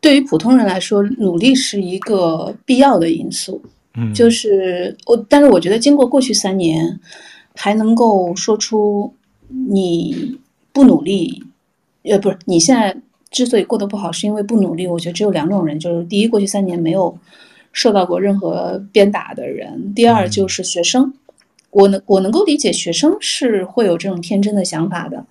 [0.00, 3.60] 对于普通人来说，努力是一个必要的因素。
[3.94, 7.00] 嗯，就是我，但是我觉得，经过过去三年，
[7.54, 9.14] 还能够说出
[9.48, 10.38] 你
[10.72, 11.44] 不努力，
[12.02, 12.96] 呃，不是你现在
[13.30, 14.86] 之所以过得不好，是因为不努力。
[14.86, 17.18] 我觉得只有两种人，就是第一，过去三年没有
[17.72, 21.04] 受到过任何鞭打的人；第二，就是学生。
[21.04, 21.14] 嗯
[21.72, 25.24] 我能我能够理解学生是会有这种天真的想法的，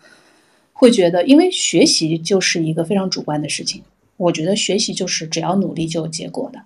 [0.74, 3.84] 会觉得因为学习就是一个非常主观的事情。
[4.18, 6.60] 我觉得学习就是只要努力就有结果的，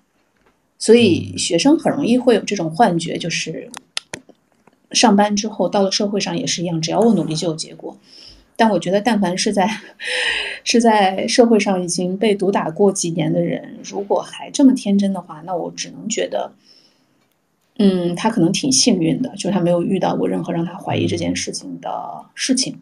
[0.78, 3.70] 所以学生很容易会有这种幻觉，就是
[4.92, 7.96] 上班之后到了社会上也是一样，只要我努力就有结果。
[8.56, 9.68] 但我觉得，但凡是在
[10.64, 16.52] 是在社会上已经被毒打过几年的人，如果还这么天真的话，那我只能觉得。
[17.78, 22.74] 嗯，他可能挺幸运的，就是他没有遇到过任何让他怀疑这件事情的事情，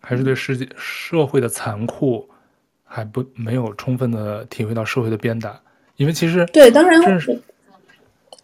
[0.00, 2.28] 还是对世界社会的残酷
[2.82, 5.60] 还不没有充分的体会到社会的鞭打，
[5.96, 7.40] 因为其实对，当然是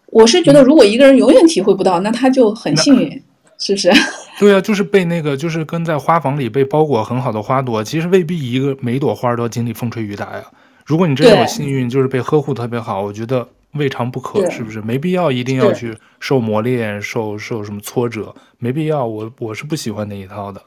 [0.07, 3.21] 我是觉得，如果一个人永远体会不到，嗯、那他就很幸运，
[3.57, 3.91] 是不是？
[4.39, 10.43] 对啊，就是被那个，就是跟在花房里被包裹很好的花朵，其实未必一个每朵花都要经历风吹雨打呀。
[10.85, 13.47] 如果你真的有幸运，就是被呵护特别好，我觉得。
[13.73, 14.81] 未尝不可，是不是？
[14.81, 19.05] 没必要一定要去受磨练、受受什么挫折，没必要。
[19.05, 20.59] 我我是不喜欢那一套的。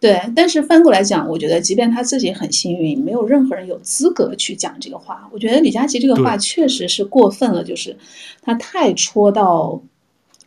[0.00, 5.28] 对，但是翻过来讲，我觉得，即便他自己很幸运，没有任何人有资格去讲这个话。
[5.30, 7.94] 我觉得李佳琦这个话确实是过分了，就是
[8.40, 9.82] 他太戳到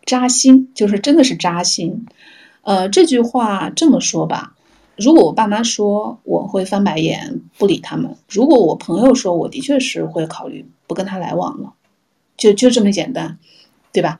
[0.06, 2.08] 扎心，就是真的是扎心。
[2.64, 4.56] 呃，这句话这么说吧，
[4.98, 11.74] 如果我爸妈说，我会翻白眼不理他们；如果我朋友说，我的确是会考虑不跟他来往了。
[12.36, 13.38] 就就这么简单，
[13.92, 14.20] 对吧？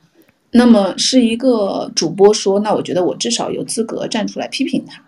[0.52, 5.02] 那么是一个主播说，那我觉得我至少有资格站出来批评他。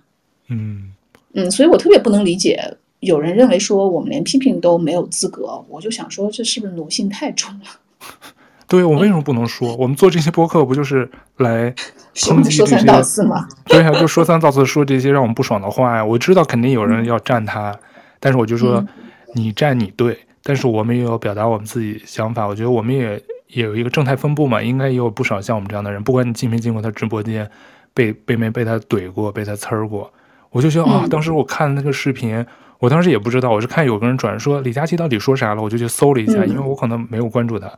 [0.49, 0.93] 嗯
[1.33, 7.67] 嗯，所以我特别不能理解，有人认为说我们连批评都没有资格，我就想说，这是不是奴性太重了？
[8.69, 9.77] 对，我为什么不能说？
[9.77, 11.73] 我们做这些播客不就是来
[12.15, 13.47] 抨击这些说三道四吗？
[13.67, 16.05] 对呀，就说三道四，说这些让我们不爽的话呀。
[16.05, 17.79] 我知道肯定有人要站他，嗯、
[18.19, 18.89] 但是我就说，嗯、
[19.35, 20.19] 你站你对。
[20.43, 27.49] 但是我们也有表达我们自己想法，我觉得我们也也有一个正态分布嘛，应该也有不少像我们这样的人，不管你进没进过他直播间，
[27.93, 30.13] 被被没被他怼过，被他呲儿过，
[30.51, 32.45] 我就觉得啊、哦，当时我看那个视频，
[32.79, 37.71] 我当时也不知道，我是看有个人转说李佳琦到底说啥了，我就去搜了一下，因为我可能没有关注他，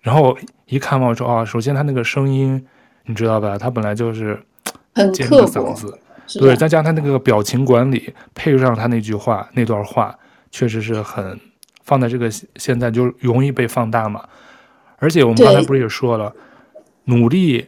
[0.00, 0.36] 然后
[0.66, 2.64] 一看嘛，我说啊，首先他那个声音，
[3.04, 4.40] 你知道吧，他本来就是
[5.12, 5.98] 尖的嗓子，
[6.38, 10.14] 对，再加上他那个表情管理，配上他那句话那段话，
[10.50, 11.38] 确实是很。
[11.82, 14.22] 放在这个现在就容易被放大嘛，
[14.98, 16.32] 而且我们刚才不是也说了，
[17.06, 17.66] 努力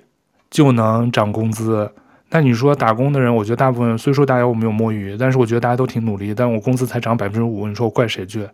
[0.49, 1.91] 就能涨工资。
[2.33, 8.49] 那你说打工的人，我觉得大部分虽说大家我没有摸鱼，但是我觉得大家都挺努力，但我工资才涨百分之五，你说我怪谁去？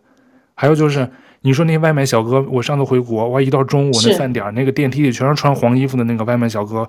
[0.53, 1.09] 还有就是
[1.41, 6.85] 你说那些外卖小哥，我上次回国，哇，一到中午那饭点儿，那个电梯里全是穿黄衣服的那个外卖小哥，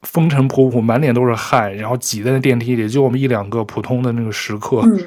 [0.00, 4.80] 风尘仆仆，满脸都是汗，然后挤在那电梯里，就我们一两个普通的那个食客。
[4.84, 4.98] 嗯，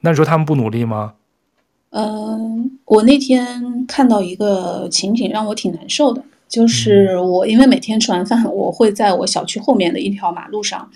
[0.00, 1.12] 那你说他们不努力吗？
[1.90, 2.40] 嗯、呃，
[2.86, 10.90] 我那天看到一个情景，让我挺难受的，就是我因为每天吃完饭，我会在我小区后面的一条马路上，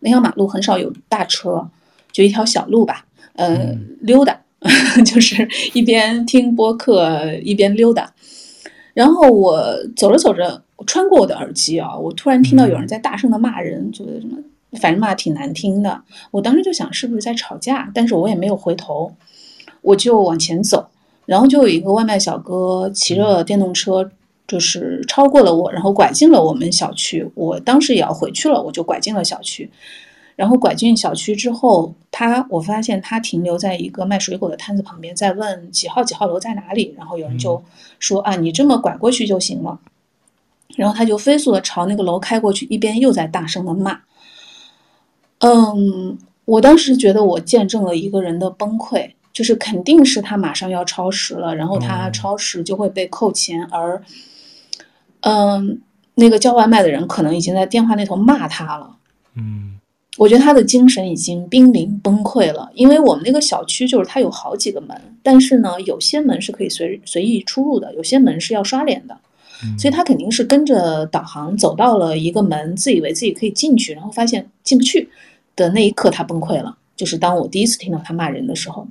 [0.00, 1.68] 那条马路很少有大车，
[2.12, 4.38] 就一条小路吧，呃，嗯、溜达。
[5.06, 8.12] 就是一边听播客一边溜达，
[8.92, 14.36] 然后我走着走着，我穿过我的耳机啊，我突然听到有人在大声的骂人，觉得什么，
[14.80, 16.02] 反正骂挺难听的。
[16.32, 19.12] 我当时就想是不是在吵架，但是我也没有回头，
[19.80, 20.88] 我就往前走，
[21.24, 24.10] 然后就有一个外卖小哥骑着电动车，
[24.48, 27.30] 就是超过了我，然后拐进了我们小区。
[27.36, 29.70] 我当时也要回去了，我就拐进了小区。
[30.34, 36.94] 然后拐进小区之后，他我发现他停留在一个卖水果的摊子旁边，在问几号几号楼在哪里。
[36.96, 37.62] 然后有人就
[37.98, 39.78] 说啊，你这么拐过去就行了。
[40.76, 44.00] 然后他就飞速的朝那个楼开过去，一边又在大声的骂。
[45.40, 54.00] 嗯，我当时觉得我见证了一个人的崩溃，就是肯定是他马上要超时了，然后他超时就会被扣钱，而
[55.20, 55.80] 嗯，
[56.14, 58.96] 那个叫外卖的人可能已经在电话那头骂他了。
[59.34, 59.74] 嗯。
[60.16, 69.16] 我觉得他的精神已经濒临崩溃了，因为我们那个小区就是它有好几个门，但是呢，有些门是可以随随意出入的，有些门是要刷脸的，
[69.78, 75.08] 所以他肯定是跟着导航走到了一个门，自以为自己可以进去，然后发现进不去
[75.54, 76.76] 的那一刻，他崩溃了。
[76.96, 78.88] 就是当我第一次听到他骂人的时候，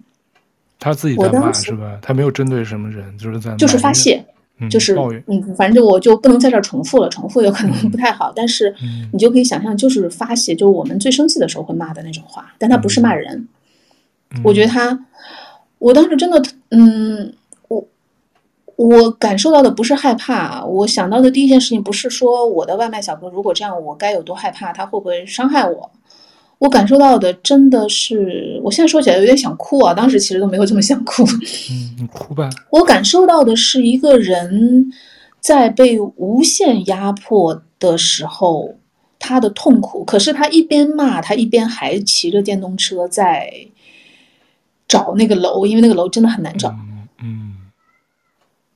[0.79, 1.99] 他自己在骂是吧？
[2.01, 4.23] 他没有针对什么人，就是在就是发泄。
[4.69, 4.95] 就是
[5.27, 8.33] 嗯，反正我就不能在这儿重复了，重复有可能不太好。
[8.35, 8.73] 但是
[9.13, 12.53] 你就可以想象，就是发泄，就是我们最生气的时候会骂的那种话。
[12.57, 13.47] 但他不是骂人，
[14.43, 15.05] 我觉得他，
[15.77, 17.33] 我当时真的，嗯，
[17.67, 17.87] 我
[18.75, 25.91] 我感受到的不是害怕，我想到的第一件事情不是说我的外卖小哥如果这样，我该有多害怕，他会不会伤害我。
[26.59, 29.93] 我感受到的真的是，我现在说起来有点想哭啊！
[29.93, 31.23] 当时其实都没有这么想哭。
[31.69, 32.49] 嗯，你哭吧。
[32.71, 34.91] 我感受到的是一个人
[35.39, 38.75] 在被无限压迫的时候，
[39.19, 40.03] 他的痛苦。
[40.03, 43.67] 可是他一边骂，他一边还骑着电动车在
[44.87, 46.69] 找那个楼，因为那个楼真的很难找。
[46.69, 47.07] 嗯。
[47.21, 47.57] 嗯。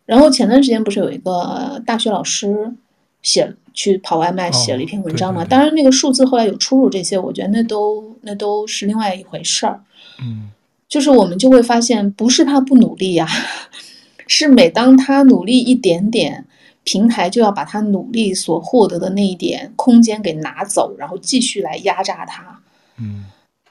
[0.06, 2.76] 然后前段时间不是有一个大学老师
[3.22, 3.56] 写。
[3.74, 5.44] 去跑外卖写了一篇文章嘛？
[5.44, 9.82] 哦、当然，那个数字后来有出入，这些我觉得那都那都是另外一回事儿。
[10.22, 10.50] 嗯，
[10.90, 13.32] 就是我们就会发现，不是他不努力呀、啊，
[14.28, 16.46] 是每当他努力一点点，
[16.84, 22.60] 平台就要把他努力所获得的那一点空间给拿走，然后继续来压榨他。
[23.00, 23.24] 嗯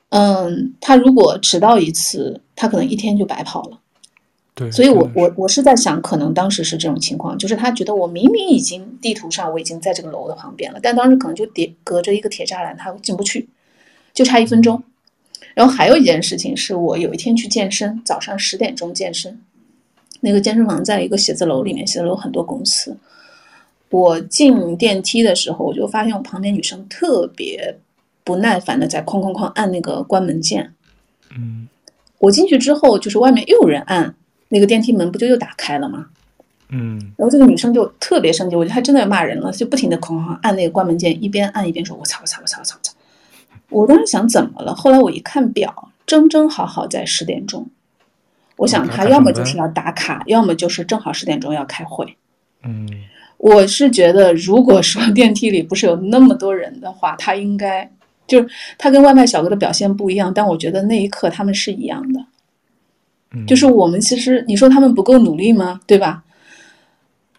[0.08, 3.78] 嗯，他如果迟到一次，他可能一天就白跑了。
[4.72, 13.48] 所以我，我我我是在想，可能当时是这种情况，就是他觉得我明明已经地图上我已经在这个楼的旁边了，但当时可能就叠隔着一个铁栅栏，他进不去，
[14.12, 14.82] 就差一分钟。
[15.54, 19.40] 然后还有一件事情是我有一天去健身，早上十点钟健身，
[20.20, 22.96] 那个健身房在一个写字楼里面，写字楼很多公司。
[23.90, 27.76] 我进电梯的时候，我就发现我旁边女生特别
[28.22, 30.72] 不耐烦的在哐哐哐按那个关门键。
[31.36, 31.68] 嗯，
[32.18, 34.14] 我进去之后，就是外面又有人按。
[34.50, 36.06] 那个电梯门不就又打开了吗？
[36.72, 42.94] 嗯，然后这个女生就特别生气，我觉得她真的要骂人了，就不停的哐哐按那个关门键，一边按一边说：“我操我操我操我操我操！”
[43.70, 44.72] 我当时想怎么了？
[44.72, 47.68] 后来我一看表，正正好好在十点钟。
[48.56, 52.16] 我想她要么就是要打卡，要么就是正好十点钟要开会。
[52.62, 52.88] 嗯，
[53.38, 57.90] 我是觉得，如果说电梯里不是有那么多人的话，她应该
[58.28, 58.48] 就是
[58.78, 62.20] 她跟外卖小哥的表现不一样，但我觉得那一刻他们是一样的。
[63.46, 65.80] 就是我们其实你说他们不够努力吗？
[65.86, 66.24] 对吧？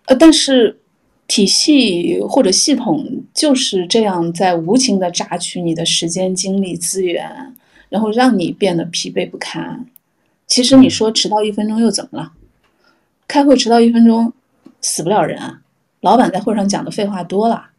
[0.05, 0.79] 呃，但是
[1.27, 7.55] 体系或者系统就是这样在无情的榨取你的时间、精力、资源，
[7.89, 9.85] 然后让你变得疲惫不堪。
[10.47, 12.33] 其实你说迟到一分钟又怎么了？
[13.27, 14.33] 开会迟到一分钟
[14.81, 15.61] 死不了人啊！
[16.01, 17.69] 老板在会上讲的废话多了，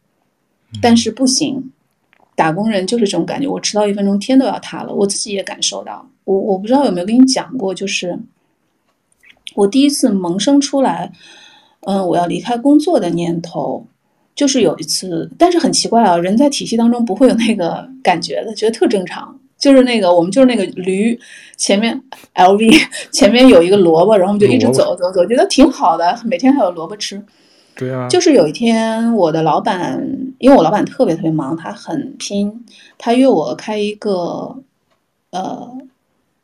[0.81, 1.71] 但是不行。
[2.35, 4.93] 打工人就是这种感觉，我迟到一分钟，天都要塌了。
[4.93, 8.17] 我自己也感受到，我我不知道有没有跟你讲过，就是
[9.55, 11.11] 我第一次萌生出来，
[11.81, 13.85] 嗯，我要离开工作的念头，
[14.35, 19.39] 就是有一次，但是很奇怪啊，人在体系当中不会有那个感觉的，觉得特正常。
[19.59, 21.17] 就是那个我们就是那个驴，
[21.55, 21.97] 前面
[22.35, 22.69] LV
[23.13, 27.23] 前面有一个萝卜，然后我们就一直走走走，觉得挺好的，每天还有萝卜吃。
[27.75, 29.99] 对啊，就是有一天，我的老板，
[30.37, 32.65] 因为我老板特别特别忙，他很拼，
[32.97, 34.57] 他约我开一个，
[35.31, 35.77] 呃，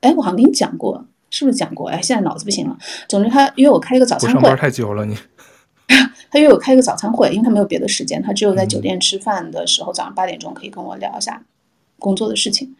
[0.01, 1.89] 哎，我好像跟你讲过，是不是讲过？
[1.89, 2.77] 哎，现在脑子不行了。
[3.07, 4.33] 总之，他约我开一个早餐会。
[4.33, 5.15] 上班太久了，你。
[6.31, 11.43] 他约我开一个早餐会，因为他没有别的时间，他只有在酒店吃饭的时候，嗯、早上八点钟可以跟我聊一下
[11.97, 12.75] 工作的事情。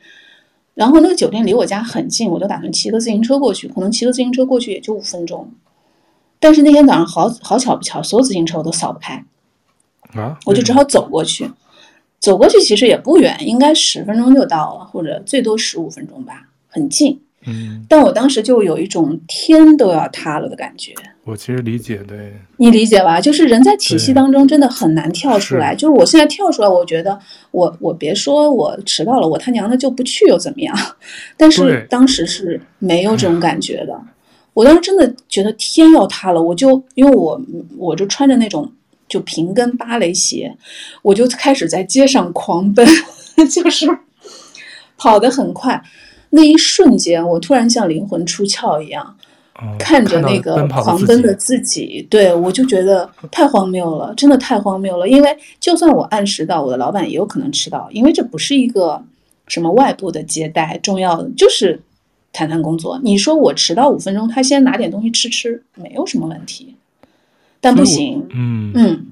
[0.76, 5.52] 然后那个酒店离我家很近，我就打算骑个自行车过去，可能骑个自行车过去也就五分钟。
[6.40, 9.24] 但是那天早上好好巧不巧，所有自行车我都扫不开，
[10.14, 11.50] 啊，我就只好走过去。
[12.20, 17.22] 走过去其实也不远，应该十分钟就到了，或者最多十五分钟吧，很近。
[17.46, 20.94] 嗯，但我当时就有一种天都要塌了的感觉。
[21.24, 23.22] 我其实理解，对，你理解吧？
[23.22, 25.74] 就是人在体系当中真的很难跳出来。
[25.74, 27.18] 就是我现在跳出来，我觉得
[27.52, 30.76] 我我别说我迟到了，我他娘的就不去又怎么样？
[31.38, 33.98] 但是当时是没有这种感觉的。
[34.54, 37.42] 我当时真的觉得天要塌了，我就因为我
[37.78, 38.70] 我就穿着那种
[39.08, 40.56] 就平跟芭蕾鞋，
[41.02, 42.86] 我就开始在街上狂奔，
[43.50, 43.88] 就是
[44.98, 45.82] 跑得很快。
[46.32, 49.16] 那一瞬间，我突然像灵魂出窍一样，
[49.56, 55.10] 哦、看着那个狂奔的自己，自己对，我就觉得太荒谬了，真的太荒谬了。
[55.10, 59.02] 因为就算我按时到，我的老板也有可能迟到，因为这不是一个
[59.48, 61.82] 什么外部的接待，重要的就是
[62.40, 62.98] 谈谈工作。
[63.04, 66.74] 你说我迟到五分钟，他先拿点东西吃吃，没有什么问题。
[67.60, 69.08] 但不行，嗯嗯，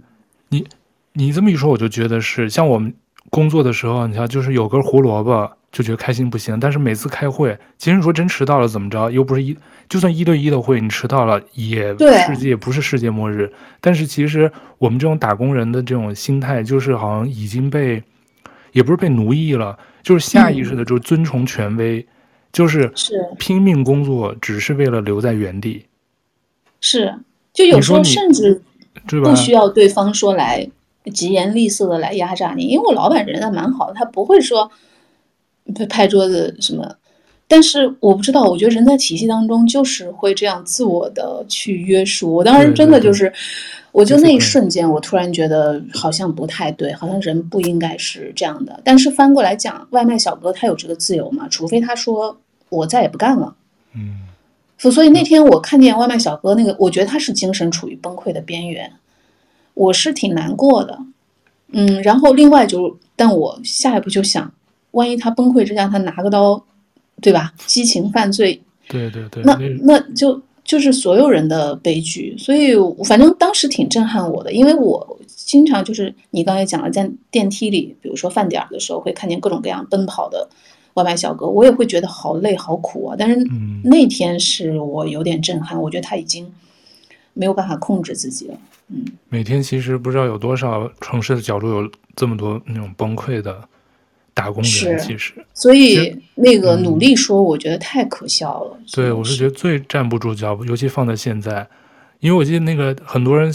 [0.47, 0.65] 你
[1.11, 2.93] 你这么一说，我就觉得是像我们
[3.29, 5.51] 工作的时候，你看就是有根胡萝卜。
[5.69, 9.11] 就觉得开心不行，但是每次开会，其实你说真迟到了怎么着？
[9.11, 9.55] 又不是一，
[9.89, 11.93] 就算一对一的会，你迟到了也
[12.25, 13.51] 世界不是世界末日。
[13.81, 18.01] 但是其实我们这种打工人的这种心态，就是好像已经被，
[18.71, 22.05] 也不是被奴役了，就是下意识的就遵从权威，嗯、
[22.57, 22.91] 就是
[23.37, 25.85] 拼命工作，只是为了留在原地。
[26.81, 27.13] 是，
[27.53, 28.61] 就有时候甚至
[29.05, 30.67] 不需要对方说来
[31.13, 34.71] 疾言厉色的来压榨你，因为我老板人还蛮好的，他不会说。
[35.75, 36.95] 拍拍桌子什么，
[37.45, 42.33] 但是我不知道，我觉得人在体系当中就是会这样自我的去约束。
[42.33, 43.29] 我当时真的就是，
[43.91, 48.79] 我就那一瞬间，我突然觉得好像不太对，好像人不应该是这样的。
[48.81, 51.49] 但是翻过来讲，外卖小哥他有这个自由吗？
[51.49, 52.37] 除非他说
[52.69, 53.55] 我再也不干了。
[53.93, 54.21] 嗯。
[54.77, 58.93] 所以那天我看见外卖小哥那个，我觉得他是精神处于崩溃的边缘，
[59.73, 60.99] 我是挺难过的。
[61.71, 64.51] 嗯，然后另外就，但我下一步就想。
[64.91, 66.63] 万一他崩溃之下，他拿个刀，
[67.21, 67.53] 对吧？
[67.67, 72.35] 激情犯罪，对对对，那那就就是所有人的悲剧。
[72.37, 80.47] 所以，反正当时挺震撼我的，因为我经常就是你刚才讲了，在电梯里，比如说饭点儿的时候，会看见各种各样奔跑的
[80.97, 83.15] 外卖小哥，我也会觉得好累好苦啊。
[83.17, 83.37] 但是
[83.83, 86.51] 那天是我有点震撼，我觉得他已经
[87.33, 88.57] 没有办法控制自己了。
[88.89, 93.67] 嗯，每天其实不知道有多少城市的角落有这么多那种崩溃的。
[94.33, 98.77] 打工人其实，所以那个努力说，我觉得太可笑了。
[98.79, 101.67] 嗯、对，我是觉得最站不住脚，尤其放在现在，
[102.19, 103.51] 因为我记得那个很多人，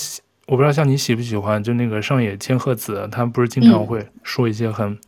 [0.49, 4.99] 我不知道像你喜不喜欢，就那个上野千鹤子，他不是经常会说一些很、嗯、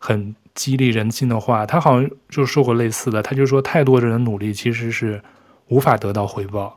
[0.00, 5.22] 很激励人心的话，他好像就说过类似的，他就说太多人的人努力其实是
[5.68, 6.76] 无法得到回报，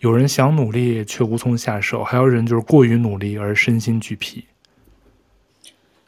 [0.00, 4.44] 有人想努力却无从下手，还有人就是过于努力而身心俱疲。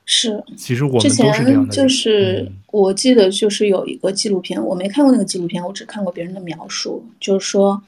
[0.04, 7.82] 是，其实我们都是这样的就是我记得就是有一个纪录片，我没看过那个纪录片，我只看过别人的描述，就是说，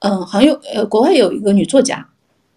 [0.00, 2.06] 嗯，好像有呃，国外有一个女作家，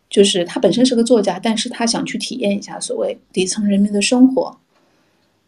[0.10, 4.58] 就是她本身是个作家，但是她想去体验一下所谓底层人民的生活，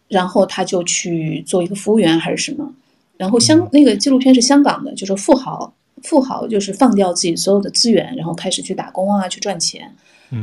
[0.08, 2.74] 然后他就去做一个服务员还是什么，
[3.18, 9.92] 然后香那个纪录片是香港的，就是富豪，富豪就是放掉自己所有的资源，然后开始去打工啊，去赚钱。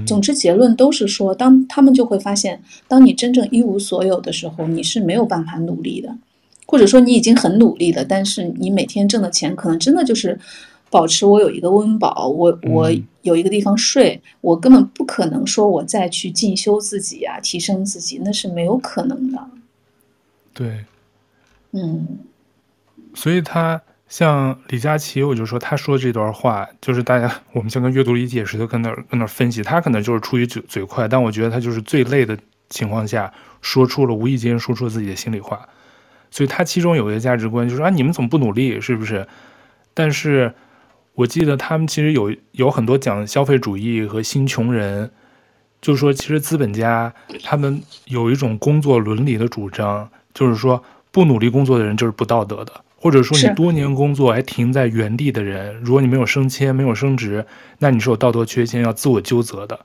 [0.06, 6.16] 总之，结论都是说，当他们就会发现，当你真正一无所有的时候，你是没有办法努力的，
[6.66, 10.38] 或者说你已经很努力了，但是你每天挣的钱可能真的就是
[10.94, 12.88] 保持我有一个温饱，我我
[13.22, 19.44] 有一个地方睡，我根本不可能说我再去进修自己呀、啊，提升自己，那是没有可能的。
[20.52, 20.84] 对，
[21.72, 22.20] 嗯，
[23.12, 23.82] 所以他。
[24.06, 32.38] 像李佳琦，我就说他说这段话，就是大家我们像跟阅读理解似的，跟那跟那分析，他可能就是出于嘴嘴快，但我觉得他就是最累的
[32.68, 35.68] 情况下说出了无意间说出了自己的心里话，
[36.30, 39.26] 所以他其中有一个价值观就是啊，你们怎么不努力，是不是？
[39.94, 40.54] 但是
[41.14, 45.10] 我记得他们其实有有很多讲消费主义和新穷人，
[45.80, 47.12] 就是说其实资本家
[47.42, 52.72] 他们有一种工作伦理的主张，就是说不努力工作的人就是不道德的。
[52.96, 57.44] 或者说你多年工作还停在原地的人，如果你没有升迁、没有升职，
[57.78, 59.78] 那你是有道德缺陷要自我纠责的。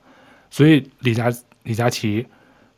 [0.48, 1.30] 所以李佳
[1.64, 2.26] 李佳琦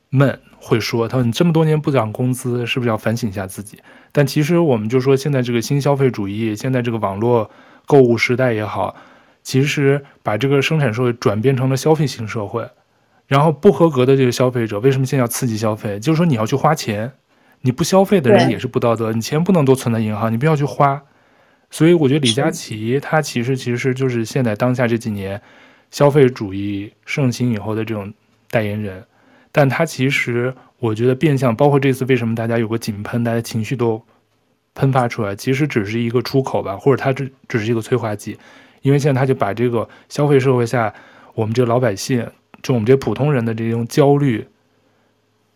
[0.08, 3.78] 们会说：“他说你这么多年不涨工资，是不是要反省一下自己？”
[4.10, 7.48] 但其实我们就说，现在这个新消费主义，现在这个网络
[7.86, 8.94] 购物时代也好，
[9.42, 12.68] 其实把这个生产社会转变成了消费型社会。
[13.28, 15.98] 然后不合格的这个消费者，为什么现在要刺激消费？
[15.98, 17.10] 就是说你要去花钱，
[17.62, 19.12] 你不消费的人也是不道德。
[19.12, 21.02] 你钱不能都存在银行，你不要去花。
[21.70, 25.40] 所以我觉得李佳琦他其实其实就是现在当下这几年
[25.90, 28.12] 消费主义盛行以后的这种
[28.50, 29.02] 代言人。
[29.50, 34.02] 但他其实，我觉得变相，包括这次为什么大家有个井喷，大家情绪都
[34.74, 38.38] 喷发出来，其实只是一个出口吧，或者它只只是一个催化剂，
[38.82, 40.92] 因为现在它就把这个消费社会下
[41.34, 42.26] 我们这个老百姓，
[42.62, 44.46] 就我们这普通人的这种焦虑，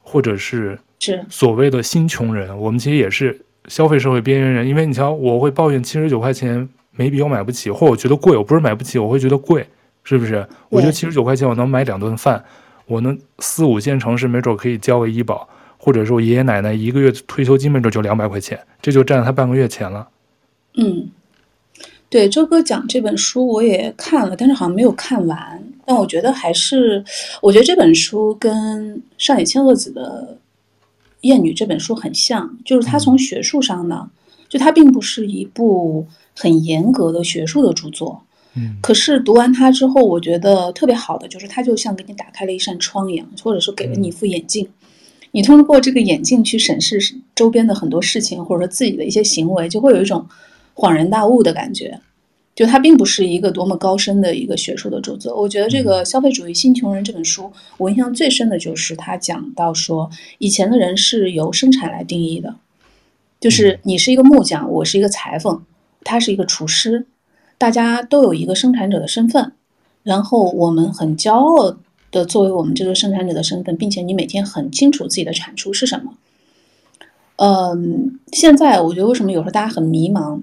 [0.00, 9.66] 或者是是所谓的新穷人，我们其实也是消费社会边缘人，因为你瞧，我会抱怨七十九块钱没笔我买不起，或我觉得贵，我不是买不起，我会觉得贵，
[10.04, 10.46] 是不是？
[10.68, 12.44] 我觉得七十九块钱我能买两顿饭。
[12.88, 15.48] 我能四五线城市没准可以交个医保，
[15.86, 20.08] 或者说我爷爷奶奶一个月退休金没准就两百块钱，这就占了他半个月钱了。
[20.74, 21.08] 嗯，
[22.10, 25.62] 对，周哥讲这本书我也看了，但是好像没有看完。
[25.84, 27.04] 但我觉得还是，
[27.40, 30.36] 我觉得这本书跟上野千鹤子的
[31.20, 34.10] 《厌女》这本书很像，就是它从学术上呢，
[34.48, 38.20] 就它并不是一部很严格的学术的著作。
[38.80, 44.66] 可是读完它之后，我觉得特别好的就是它就像给你打开了一扇窗一样，或者说给了你一副眼镜，
[45.36, 46.98] 你通过这个眼镜去审视
[47.34, 50.26] 周边的很多事情，或者说自己的一些行为，就会有一种
[50.74, 52.00] 恍然大悟的感觉。
[52.54, 55.38] 就它并不是一个多么高深的一个学术的著作。
[55.38, 60.08] 我觉得这个《消费主义新穷人》这本书，我印象最深的就是他讲到说，
[60.38, 62.56] 以前的人是由生产来定义的，
[63.38, 65.60] 就是你是一个木匠，我是一个裁缝，
[66.02, 67.04] 他是一个厨师。
[67.58, 69.52] 大家都有一个生产者的身份，
[70.02, 71.76] 然后我们很骄傲
[72.10, 76.14] 的作为我们这个生产者的身份，并且你每天很清楚自己的产出是什么。
[77.36, 80.40] 嗯，现在我觉得为什么有时候大家很迷茫，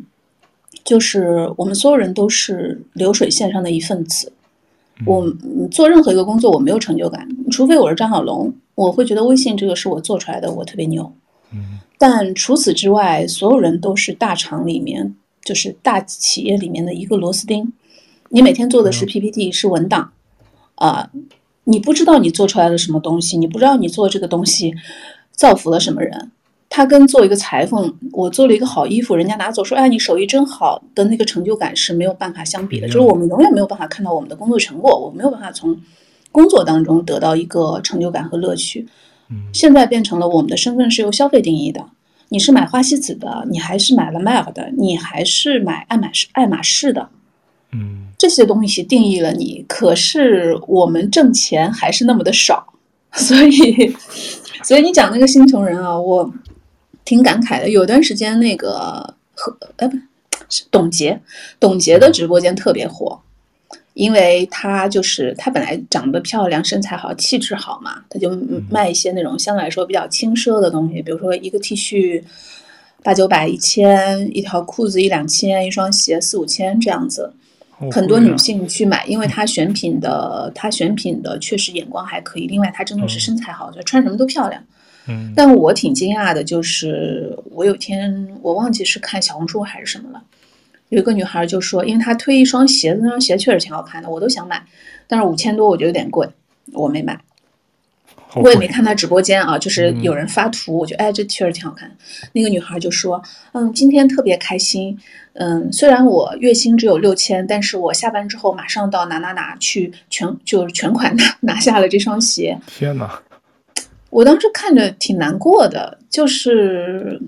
[0.84, 4.32] 就是我们所有人都是流水线上的一份子。
[5.06, 5.30] 我
[5.72, 11.12] 做任何一个工作，我没有成就感，除非我是张小龙，我会觉得微信这个是我做出来的，我特别牛。
[11.98, 15.16] 但除此之外，所有人都是大厂里面。
[15.46, 17.74] 就是大企业里面的一个螺丝钉，
[18.30, 20.14] 你每天做的是 PPT，是文档，
[20.76, 21.10] 啊、呃，
[21.66, 24.74] 你不知道你做出来了什么东西，你不知道你做这个东西
[25.32, 26.32] 造福了什么人。
[26.70, 32.88] 他跟做一个裁缝，我做了一个好衣服，人家拿走说，哎，你手艺真好的那个成就感是没有办法相比的。
[32.88, 35.80] 就是我们永远没有办法看到我们的工作成果，我没有办法从
[36.32, 38.88] 工作当中得到一个成就感和乐趣。
[39.52, 41.86] 现在变成了我们的身份是由消费定义的。
[42.30, 47.10] 你是买花西子的，你还是买了 Mac 的，你还是买爱马仕爱马仕的，
[47.72, 49.66] 嗯，这些东西定义了你。
[49.68, 52.66] 可是我们挣钱还是那么的少，
[53.12, 53.94] 所以，
[54.64, 56.34] 所以你讲那个新穷人啊，我
[57.04, 57.70] 挺感慨的。
[57.70, 59.98] 有段时间那个和哎不
[60.48, 61.20] 是董洁，
[61.60, 63.20] 董洁的直播间特别火。
[63.94, 68.32] 因为她就是她本来长得漂亮，身材好，气质好嘛，她就
[68.72, 72.24] 卖一些那种相对来说比较轻奢的东西，比如说一个 T 恤
[73.04, 77.34] 八九百、一千，一条裤子一两千，一双鞋四五千这样子，
[77.92, 82.48] 很多女性去买，因为她选品的她选品的确实眼光还可以。
[82.48, 84.64] 另外，她真的是身材好，就穿什么都漂亮。
[85.08, 90.24] 嗯，但我挺惊讶的，就是我有天我忘记是看小红书还是什么了。
[90.90, 94.64] 有一个女孩就说，因为她推一双鞋子，那双鞋确实挺好看的，我都想买，
[95.08, 96.28] 但是五千多我觉得有点贵，
[96.72, 97.20] 我没买。
[98.36, 101.92] 我也没看她直播间啊，就是有人发图，我觉得哎，这确实挺好看。
[102.32, 103.22] 那个女孩就说，
[103.52, 104.98] 嗯，今天特别开心，
[105.34, 112.58] 嗯，虽然我月薪只有六千，但是我下班之后马上到哪哪哪去全就是全款拿 拿下了这双鞋。
[112.68, 113.22] 天哪！
[114.10, 117.22] 我当时看着挺难过的，就是。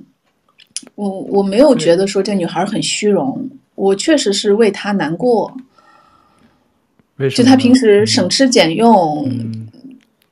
[0.94, 5.52] 我我没有觉得说这女孩很虚荣，我确实是为她难过。
[7.36, 9.65] 就她平时省吃俭用，嗯、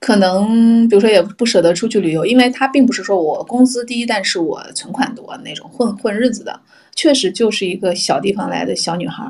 [0.04, 6.60] 可能比如说也不舍得出去旅游，因为他并不是说我工资低，但是我存款多那种混混日子的，
[6.94, 9.24] 确实就是一个小地方来的小女孩。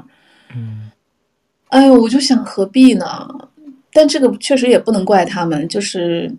[0.55, 0.89] 嗯，
[1.67, 3.27] 哎呦，我就想何必呢？
[3.93, 6.33] 但这个确实也不能怪他们，就是。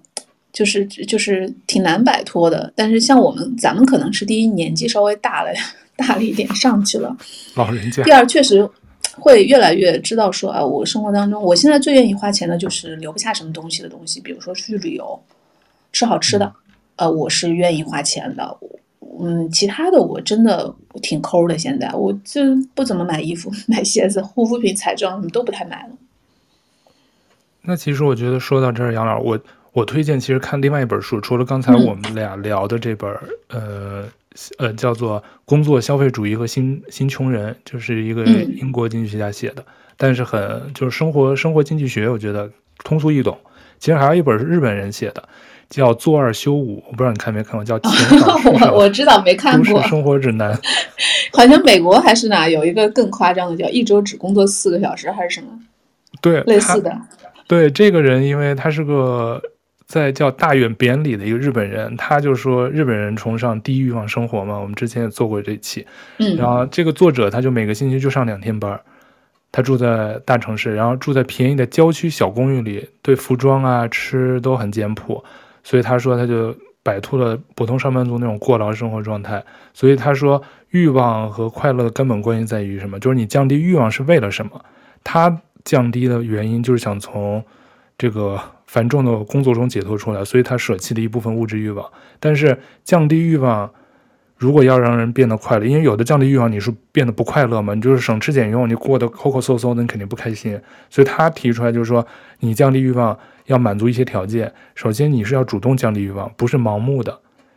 [0.54, 5.50] 就是就是挺难摆脱的，但是像我们，咱们可能是第一年纪稍微大了，
[5.98, 7.16] 大了一点上去了，
[7.56, 8.04] 老人家。
[8.04, 8.70] 第二，确实
[9.18, 15.18] 会越来越知道说啊，我生活当中，我现在最愿意花钱的就是留不下什么东西的东西，比如说出去旅游，
[15.92, 16.46] 吃好吃的，
[16.96, 18.56] 嗯、呃，我是愿意花钱的。
[19.20, 22.42] 嗯，其他的我真的挺抠的，现在我就
[22.74, 25.96] 不怎么买衣服、 买鞋子、护肤品、彩妆什么都不太买了。
[27.62, 29.38] 那其实我觉得说到这儿，杨老师我。
[29.74, 33.12] 我推荐其实看另外一本书，除了刚才我们俩聊的这本，
[33.48, 34.04] 呃
[34.58, 39.64] 呃，叫做《工作消费主义和新新穷人》，就是一个英国经济学家写的，
[39.96, 42.50] 但是很就是生活生活经济学，我觉得
[42.82, 43.38] 通俗易懂。
[43.78, 45.22] 其实还有一本是日本人写的，
[45.68, 47.78] 叫《做二休五》，我不知道你看没看过，叫
[48.08, 49.80] 《钱少事少》，我知道没看过。
[49.82, 50.58] 生活指南。
[51.32, 55.48] 好像美国还是哪有一个更夸张的，叫一周只工作四个小时还是什么？
[56.20, 56.96] 对，类似的。
[57.46, 59.40] 对这个人，因为他是个。
[59.94, 64.58] 在叫大远扁里的一个日本人，他就说日本人崇尚低欲望生活嘛。
[64.58, 65.86] 我们之前也做过这期，
[66.18, 68.80] 嗯，然后这个作者他就每个星期就上两天班，
[69.52, 75.22] 他住在大城市，然后住在便宜的郊区小公寓里，对服装啊吃都很简朴，
[75.62, 79.40] 所以他说他就摆脱了普通上班族那种过劳生活状态。
[79.72, 82.98] 所以他说欲望和快乐的根本关系在于什么？
[82.98, 84.60] 就是你降低欲望是为了什么？
[85.04, 87.44] 他降低的原因就是想从
[87.96, 88.40] 这个。
[88.74, 91.88] 繁重的工作中解脱出来，所以他舍弃了一部分物质欲望。
[92.18, 93.70] 但是降低欲望，
[94.36, 100.60] 如果要让人变得快乐，因为有的降低欲望你是变得不快乐嘛，你就是省吃俭用，你过得抠抠搜搜的，你肯定不开心。
[100.90, 102.04] 所以他提出来就是说，
[102.40, 103.16] 你降低欲望
[103.46, 104.52] 要满足一些条件。
[104.74, 107.12] 首先你是要主动降低欲望，不是盲目的。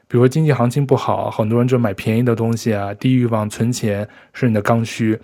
[0.07, 5.19] 比如说经济行情不好，很多人就买便宜的东西啊，低欲望存钱是你的刚需。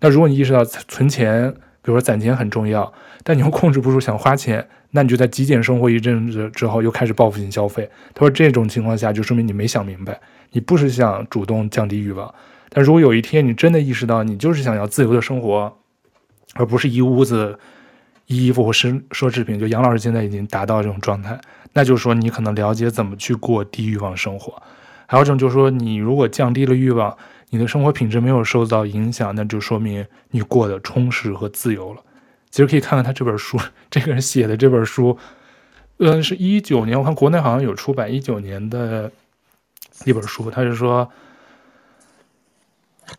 [0.00, 1.54] 那如果你意识到存钱，
[1.88, 2.92] 比如说攒钱很重要，
[3.24, 4.68] 但你又控制不住想花钱。
[4.92, 7.88] 那你就在极简生活一阵子之后，又开始报复性消费。
[8.14, 10.20] 他说，这种情况下就说明你没想明白，
[10.52, 12.34] 你不是想主动降低欲望。
[12.68, 15.74] 但如果有一天你真的意识到你就是想要自由的生活，
[16.56, 17.58] 而不是一屋子
[18.26, 21.38] 衣服或奢奢侈品，就杨老师现在已经达到这种状态，
[21.72, 24.62] 那就是说你可能了解怎么去过低欲望生活。
[25.06, 27.16] 还有一种就是说，你如果降低了欲望，
[27.50, 32.02] 你的生活品质没有受到影响，那就说明你过得充实和自由了。
[32.50, 33.58] 其实可以看看他这本书，
[33.90, 35.18] 这个人写的这本书，
[35.98, 39.10] 嗯，是一九年，我看国内好像有出版一九年的
[40.04, 40.50] 一本书。
[40.50, 41.10] 他是说，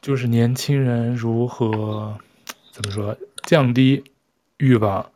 [0.02, 2.18] 就是年轻人如何
[2.72, 4.04] 怎么说降低
[4.58, 5.10] 欲望，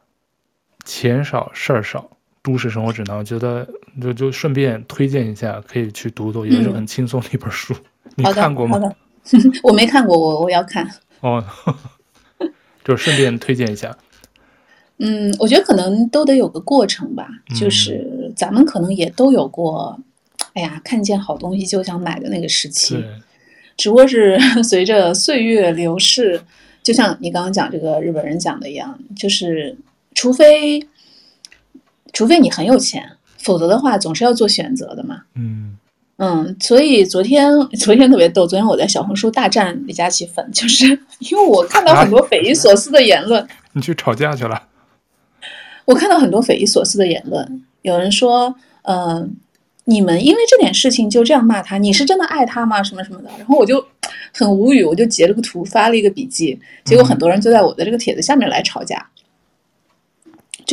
[0.86, 2.10] 钱少事儿少，
[2.42, 3.18] 都市生活指南。
[3.18, 3.68] 我觉得
[4.02, 7.74] 就就顺便推荐一下，可以去读读，也是很轻松的一本书。
[7.74, 8.80] 嗯、你看过吗？
[9.64, 10.90] 我没看过，我我要看。
[11.22, 11.44] 哦。
[12.86, 13.98] 就顺便推荐一下，
[14.98, 19.98] 嗯，我觉得可能都得有个过程吧，嗯、就是咱们可能也都有过，
[20.52, 23.02] 哎呀，看见好东西就想买的那个时期，
[23.78, 26.42] 只不过是 随着岁月流逝，
[26.84, 29.78] 就像你刚刚讲这个日本人讲的一样，就是
[30.14, 30.86] 除非，
[32.12, 35.78] 除非你很有钱，否则的话总是要做选择的嘛，嗯。
[36.18, 40.86] 嗯，所以昨天昨天特别逗，昨天我在小红书大战李佳琦粉，就是
[41.20, 43.46] 因为我看到很多匪夷所思的言论。
[43.74, 44.62] 你去吵架去了？
[45.86, 49.30] 我看到很多匪夷所思的言论，有人说，嗯、呃，
[49.86, 52.82] 你们因为这点事情就这样骂他，你是真的爱他吗？
[52.84, 53.30] 什么什么的。
[53.38, 53.84] 然后我就
[54.32, 59.06] 很无语，我就截了个图发了一个笔记，结果很多人就在我的这个帖子下面来吵架。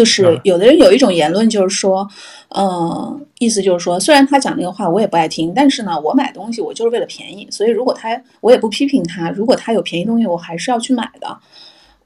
[0.01, 2.09] 就是有的人有一种言论，就是说，
[2.49, 11.37] 嗯、呃，意思就是说，虽然他讲那个话我也不爱听，但是呢，我买东西我就是为了便宜，所以如果他我也不批评他，如果他有便宜东西，我还是要去买的。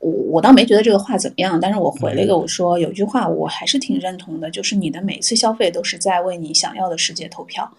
[0.01, 7.71] 我我倒没觉得这个话怎么样，但是我回了一个我说有句话我还是挺认同的，就是你的每次消费都是在为你想要的世界投票。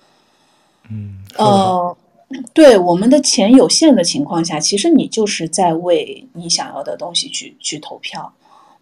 [0.90, 1.98] 嗯，呃，
[2.54, 8.32] 对，我们的钱有限的情况下，其实你就是在为你想要的东西去去投票。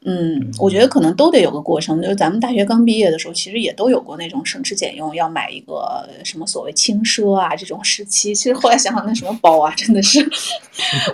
[0.05, 2.01] 嗯，我觉得可能都得有个过程。
[2.01, 8.35] 就是咱们大学刚毕业的时候，其实也都有过那种省吃俭用，要买一个什么所谓轻奢啊这种时期。
[8.35, 10.29] 其实后来想想，那什么包啊，真的是。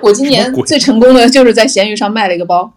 [0.02, 2.72] 我今年最成功的就是在闲鱼上卖了一个包，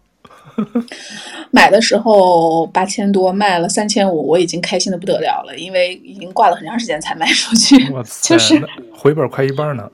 [1.50, 7.76] 买的时候八千多，卖了三千五，我已经开心的不得了了，因为已经挂了很长时间才卖出去。
[8.22, 9.90] 就是回本快一半呢。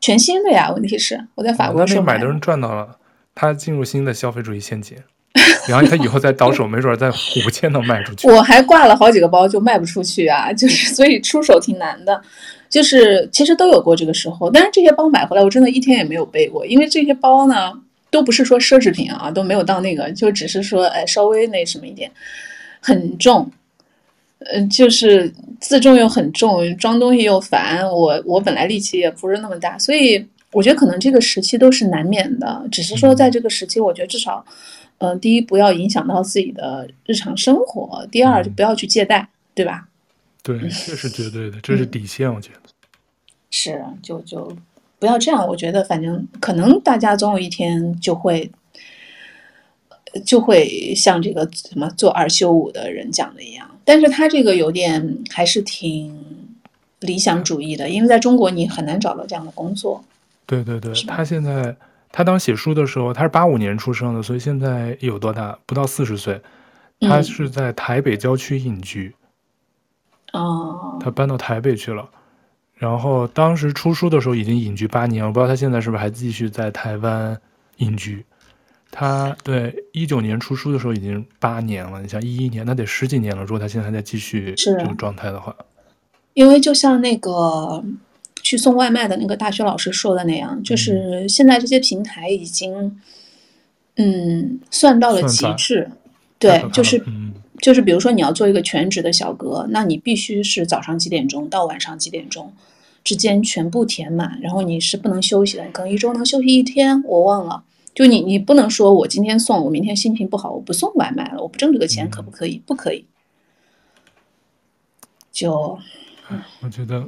[0.00, 2.98] 全新的呀，问题是我在法国时候买的人赚到了，
[3.34, 4.98] 他进入新的消费主义陷阱。
[5.68, 8.28] 然后他以后再倒手，没准再五千能卖出去。
[8.28, 12.20] 我还挂了好几个包，就卖不出去啊， 就是所以出手挺难的。
[12.68, 17.72] 就是其实都有过这个时候，但是这些包买回来，我真的一天也没有背过，因为这些包呢
[18.10, 22.10] 都不是说奢侈品啊，都没有到那个，就只是说哎稍微那什么一点，
[22.80, 23.48] 很重，
[24.40, 27.84] 嗯、呃，就是自重又很重，装东西又烦。
[27.88, 34.44] 我我本来力气也不是那么大，所以我觉得可能这个时期都是难免的，只是说在这个时期，我觉得至少。
[34.48, 39.86] 嗯、呃，第一不要影响到自己的日常生活，第二就不要去借贷，嗯、对吧？
[40.42, 42.60] 对，这是绝对的，这是底线，我觉得。
[43.50, 44.56] 是，就就
[44.98, 45.46] 不要这样。
[45.46, 48.50] 我觉得，反正可能大家总有一天就会
[50.24, 56.18] 就会像这个什么做二休五的人讲的一样，但是他这个有点还是挺
[57.00, 60.02] 理想主义的，因为在中国你很难找到这样的工作。
[60.46, 61.76] 对对对，他现在
[62.16, 65.58] 他当写书的时候，他是八五年出生的，所以现在有多大？
[65.66, 66.40] 不到四十岁。
[67.00, 69.12] 他是在台北郊区隐居。
[70.32, 71.00] 哦、嗯。
[71.00, 72.08] 他搬到台北去了，
[72.76, 77.36] 然后当时出书的时候已经隐居八年，我不知道他现在是不是还继续在台湾
[77.78, 78.24] 隐居。
[78.92, 83.42] 他对一九年出书的时候已经八年了，你像一一年，那得十几年了。
[83.42, 85.52] 如果他现在还在继续这种状态的话，
[86.34, 87.82] 因为就像那个
[88.44, 93.00] 去送外卖的那个大学老师说的那样，就是现在这些平台已经
[93.96, 95.90] 嗯算到了极致，
[96.38, 102.52] 对，就是、嗯、就是比如说你要做一个全职的小哥，那你必须是早上几点钟到晚上几点钟
[103.02, 107.64] 之间全部填满，然后你是不能休息的，你可能一周能休息一天，我忘了。
[107.94, 112.60] 就你，你不能说我今天送，我明天心情不好，我不送外卖了，我不挣这个钱，可不可以？
[112.66, 113.06] 不可以。
[115.30, 115.78] 就，
[116.60, 117.06] 我觉得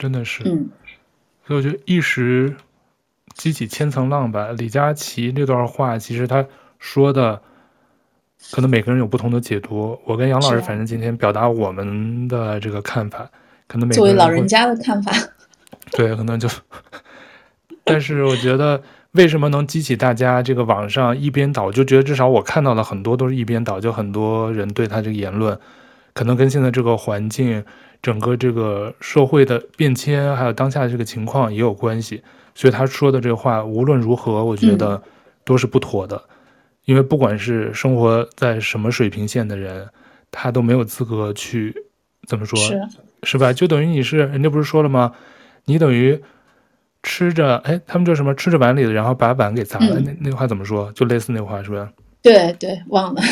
[0.00, 0.68] 真的是，嗯，
[1.46, 2.56] 所以我觉得一时
[3.34, 4.48] 激起千层浪吧。
[4.58, 6.44] 李佳琦这段话，其实他
[6.78, 7.40] 说的，
[8.50, 9.96] 可能每个人有不同的解读。
[10.04, 13.30] 我跟杨老师，反正今天表达我们的这个看法，
[13.68, 15.12] 可能每个人作为老人家的看法，
[15.92, 16.48] 对，可能就，
[17.84, 18.82] 但是我觉得。
[19.14, 21.72] 为什么能激起大家这个网上一边倒？
[21.72, 25.58] 就觉得至少我看到了很多都是一边倒，就很多人对他这个言论，
[26.14, 27.64] 可能跟现在这个环境、
[28.02, 32.22] 整个这个社会的变迁，还有当下的这个情况也有关系。
[32.54, 35.02] 所以他说的这个话，无论如何，我觉得
[35.44, 36.16] 都是不妥的。
[36.16, 36.30] 嗯、
[36.84, 39.88] 因为不管是生活在什么水平线的人，
[40.30, 41.74] 他都没有资格去
[42.26, 42.80] 怎么说，是，
[43.22, 43.52] 是吧？
[43.52, 45.12] 就等于你是人家不是说了吗？
[45.64, 46.22] 你等于。
[47.02, 48.34] 吃着，哎，他们叫什么？
[48.34, 49.98] 吃着碗里的，然后把碗给砸了。
[49.98, 50.92] 嗯、那那话怎么说？
[50.92, 51.90] 就类似那话，是吧？
[52.20, 53.22] 对对，忘了。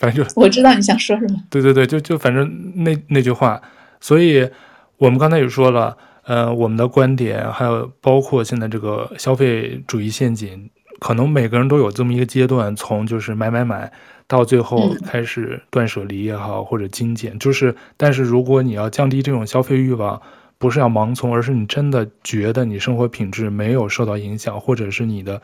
[0.00, 1.36] 反正就我知道你想说什么。
[1.48, 3.62] 对对对，就就反正那那句话。
[4.00, 4.50] 所以
[4.96, 13.92] 我们刚才也说了，呃，我们的观点，还有包括现在这个消费主义陷阱，可能每个人都有这么一个阶段，从就是买买买
[14.26, 20.20] 到最后开始断舍离也好，嗯、或者精简，就是，但是如果你要降低这种消费欲望。
[20.60, 25.40] 不是要盲从，而是你真的觉得你生活品质没有受到影响，或者是你的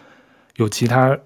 [0.56, 1.18] 有其他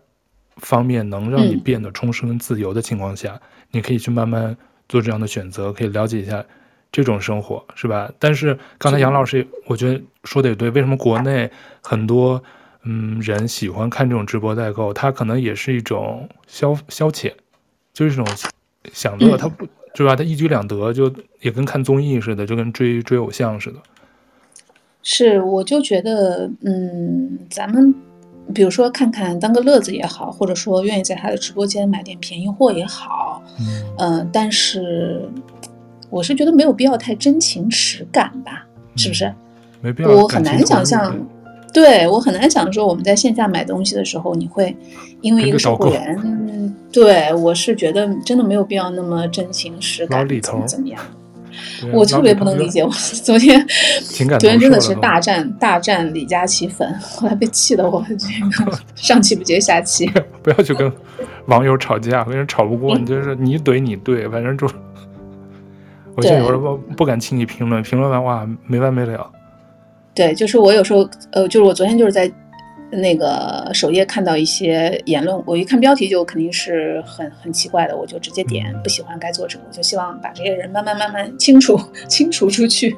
[0.56, 3.40] 方面能让你变得充实跟自由的情况下，嗯，
[3.72, 4.56] 你可以去慢慢
[4.88, 6.44] 做这样的选择，可以了解一下
[6.92, 8.10] 这种生活，是吧？
[8.18, 11.50] 但是刚才杨老师，我觉得说的也对，为什么国内
[11.82, 12.42] 很多
[12.82, 14.92] 嗯人喜欢看这种直播代购？
[14.92, 17.32] 他可能也是一种消消遣，
[17.92, 18.26] 就是一种
[18.92, 19.66] 享乐，他不。
[19.92, 20.14] 是吧？
[20.14, 23.78] 他一举两得，就也跟看综艺似的，就跟追追偶像似的。
[25.02, 27.92] 是，我就觉得，嗯，咱们
[28.52, 35.28] 比如说看看当个乐子也好，或者说愿意在他的直播间买点便宜货也好，嗯，呃，但是
[36.08, 39.26] 我是觉得没有必要太真情实感吧，是不是？
[39.26, 39.34] 嗯，
[39.82, 40.10] 没必要。
[40.10, 41.14] 我很难想象。
[41.72, 44.76] 对，我很难想说，我们在线下买东西的时候，你会
[45.20, 51.00] 因为一个售货员，对，我是觉得真的没有必要那么真情实感，怎么怎么样？
[51.92, 52.90] 我特别不能理解，我
[53.22, 53.66] 昨天
[54.38, 60.10] 昨天真的是大战大战李佳琦粉，后来被气得我这个 上气不接下气。
[60.42, 60.92] 不要去跟
[61.46, 64.68] 网友吵架，跟人吵不过，你就是你怼你对，反正就
[66.16, 69.30] 我就有时候不敢轻易评论，评论完哇没完没了。
[70.14, 72.30] 对，就是我有时候，呃，就是我昨天就是在
[72.90, 81.78] 那个首页看到一些言论，我一看标题就肯定是很很奇怪的，我就直接点不喜欢该作者，我就希望把这些人慢慢慢慢清除
[82.08, 82.96] 清除出去。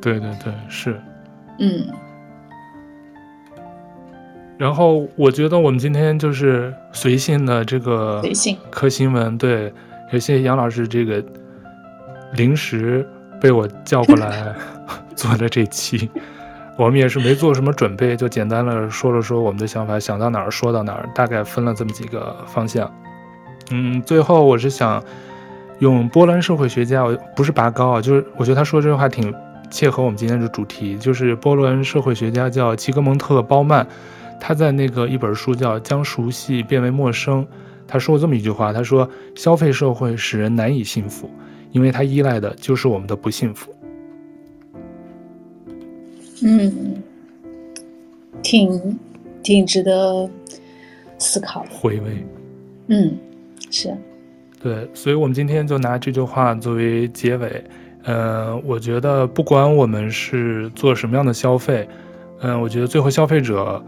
[0.00, 1.00] 对对对，是，
[1.58, 1.86] 嗯。
[4.56, 9.72] 然后我觉得我们今天就是随性的这个随性科新闻，对，
[10.12, 11.24] 也谢谢杨老师这个
[12.34, 13.08] 临时
[13.40, 14.52] 被我叫过来
[15.14, 16.10] 做的这期。
[16.78, 22.88] 我们也是没做什么准备，就简单的说了说我们的想法，想到哪儿说到哪儿，大概分了这么几个方向。
[23.72, 25.02] 嗯，最后我是想
[25.80, 29.34] 用波兰社会学家，我不是拔高啊，就是我觉得他说这句话挺
[29.72, 33.84] 切合我们今天的主题，就是波兰社会学家叫齐格蒙特·鲍曼，
[34.40, 37.44] 他在那个一本书叫《将熟悉变为陌生》，
[37.88, 41.28] 他说过这么一句话，他说消费社会使人难以幸福，
[41.72, 43.74] 因为他依赖的就是我们的不幸福。
[46.42, 47.02] 嗯，
[48.42, 48.98] 挺
[49.42, 50.28] 挺值得
[51.18, 52.24] 思考的，回味。
[52.88, 53.16] 嗯，
[53.70, 53.94] 是。
[54.60, 57.64] 对，所以我们今天就拿这句话作为结尾。
[58.04, 61.86] 嗯、呃，我觉得不管我们是做什么样的消费，
[62.40, 63.82] 嗯、呃，我觉得最后消费者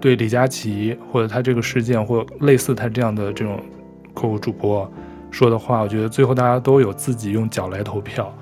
[0.00, 3.60] 对李佳琦或者他这个事件或类似他这样的这种
[4.14, 4.90] 客户主播
[5.30, 8.32] 说的话，我觉得最后大家都有自己用脚来投票。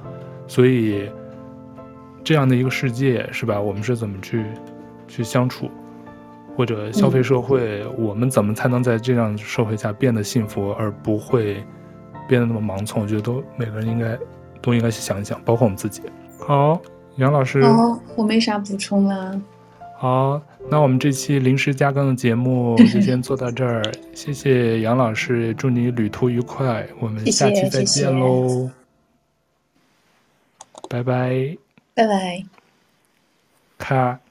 [0.46, 1.08] 所以
[2.24, 3.60] 这样的一个世界是吧？
[3.60, 4.44] 我们是怎么去
[5.06, 5.70] 去相处，
[6.56, 11.62] 或者消费社会，嗯、我们怎么才能在这样社会下变得幸福，而不会
[12.26, 13.02] 变得那么盲从？
[13.02, 14.18] 我觉得都每个人应该
[14.62, 16.02] 都应该去想一想，包括我们自己。
[16.38, 16.80] 好，
[17.16, 17.62] 杨老师。
[17.62, 19.40] 好，我没啥补充了。
[19.96, 23.82] 好，那我们这期临时加更的节目就先做到这儿。
[24.12, 26.86] 谢谢杨老师，祝你旅途愉快。
[27.00, 28.48] 我们下期再见喽。
[28.48, 28.70] 谢谢，
[30.88, 31.63] 拜拜。
[31.94, 32.44] 拜拜。
[33.78, 34.23] 卡。